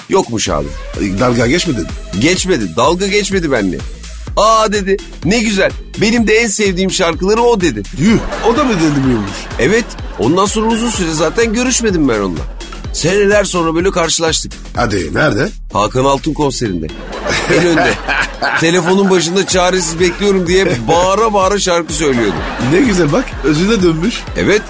yokmuş 0.08 0.48
abi. 0.48 0.66
Dalga 1.20 1.46
geçmedin. 1.46 1.86
Geçmedi. 2.20 2.76
Dalga 2.76 3.06
geçmedi 3.06 3.52
benimle. 3.52 3.78
Aa 4.36 4.72
dedi. 4.72 4.96
Ne 5.24 5.38
güzel. 5.38 5.70
Benim 6.00 6.26
de 6.26 6.34
en 6.34 6.46
sevdiğim 6.46 6.90
şarkıları 6.90 7.42
o 7.42 7.60
dedi. 7.60 7.82
Yuh 7.98 8.18
o 8.48 8.56
da 8.56 8.64
mı 8.64 8.72
dinlemiyormuş? 8.80 9.30
Evet. 9.58 9.84
Ondan 10.18 10.46
sonra 10.46 10.66
uzun 10.66 10.90
süre 10.90 11.10
zaten 11.12 11.52
görüşmedim 11.52 12.08
ben 12.08 12.18
onunla. 12.18 12.40
Seneler 12.92 13.44
sonra 13.44 13.74
böyle 13.74 13.90
karşılaştık. 13.90 14.52
Hadi 14.76 15.14
nerede? 15.14 15.48
Hakan 15.72 16.04
Altun 16.04 16.32
konserinde. 16.34 16.86
En 17.58 17.66
önde. 17.66 17.94
Telefonun 18.60 19.10
başında 19.10 19.46
çaresiz 19.46 20.00
bekliyorum 20.00 20.46
diye 20.46 20.66
bağıra 20.88 21.32
bağıra 21.32 21.58
şarkı 21.58 21.92
söylüyordu. 21.92 22.34
Ne 22.72 22.80
güzel 22.80 23.12
bak 23.12 23.24
özüne 23.44 23.82
dönmüş. 23.82 24.14
Evet. 24.36 24.62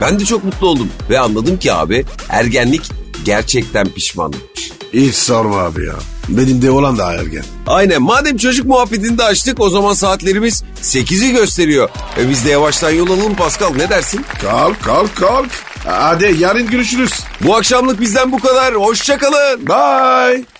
Ben 0.00 0.20
de 0.20 0.24
çok 0.24 0.44
mutlu 0.44 0.66
oldum. 0.66 0.88
Ve 1.10 1.18
anladım 1.18 1.58
ki 1.58 1.72
abi 1.72 2.04
ergenlik 2.28 2.82
gerçekten 3.26 3.88
pişmanlıkmış. 3.88 4.70
Hiç 4.92 5.14
sorma 5.14 5.58
abi 5.58 5.84
ya. 5.86 5.94
Benim 6.28 6.62
de 6.62 6.70
olan 6.70 6.98
da 6.98 7.12
ergen. 7.12 7.44
Aynen 7.66 8.02
madem 8.02 8.36
çocuk 8.36 8.66
muhabbetini 8.66 9.18
de 9.18 9.22
açtık 9.22 9.60
o 9.60 9.70
zaman 9.70 9.94
saatlerimiz 9.94 10.64
8'i 10.82 11.32
gösteriyor. 11.32 11.88
E 12.18 12.30
biz 12.30 12.44
de 12.44 12.50
yavaştan 12.50 12.90
yol 12.90 13.10
alalım 13.10 13.34
Pascal 13.34 13.74
ne 13.74 13.90
dersin? 13.90 14.24
Kalk 14.42 14.82
kalk 14.82 15.16
kalk. 15.16 15.50
Hadi 15.84 16.36
yarın 16.38 16.66
görüşürüz. 16.66 17.12
Bu 17.40 17.56
akşamlık 17.56 18.00
bizden 18.00 18.32
bu 18.32 18.38
kadar. 18.38 18.74
Hoşçakalın. 18.74 19.66
Bye. 19.66 20.55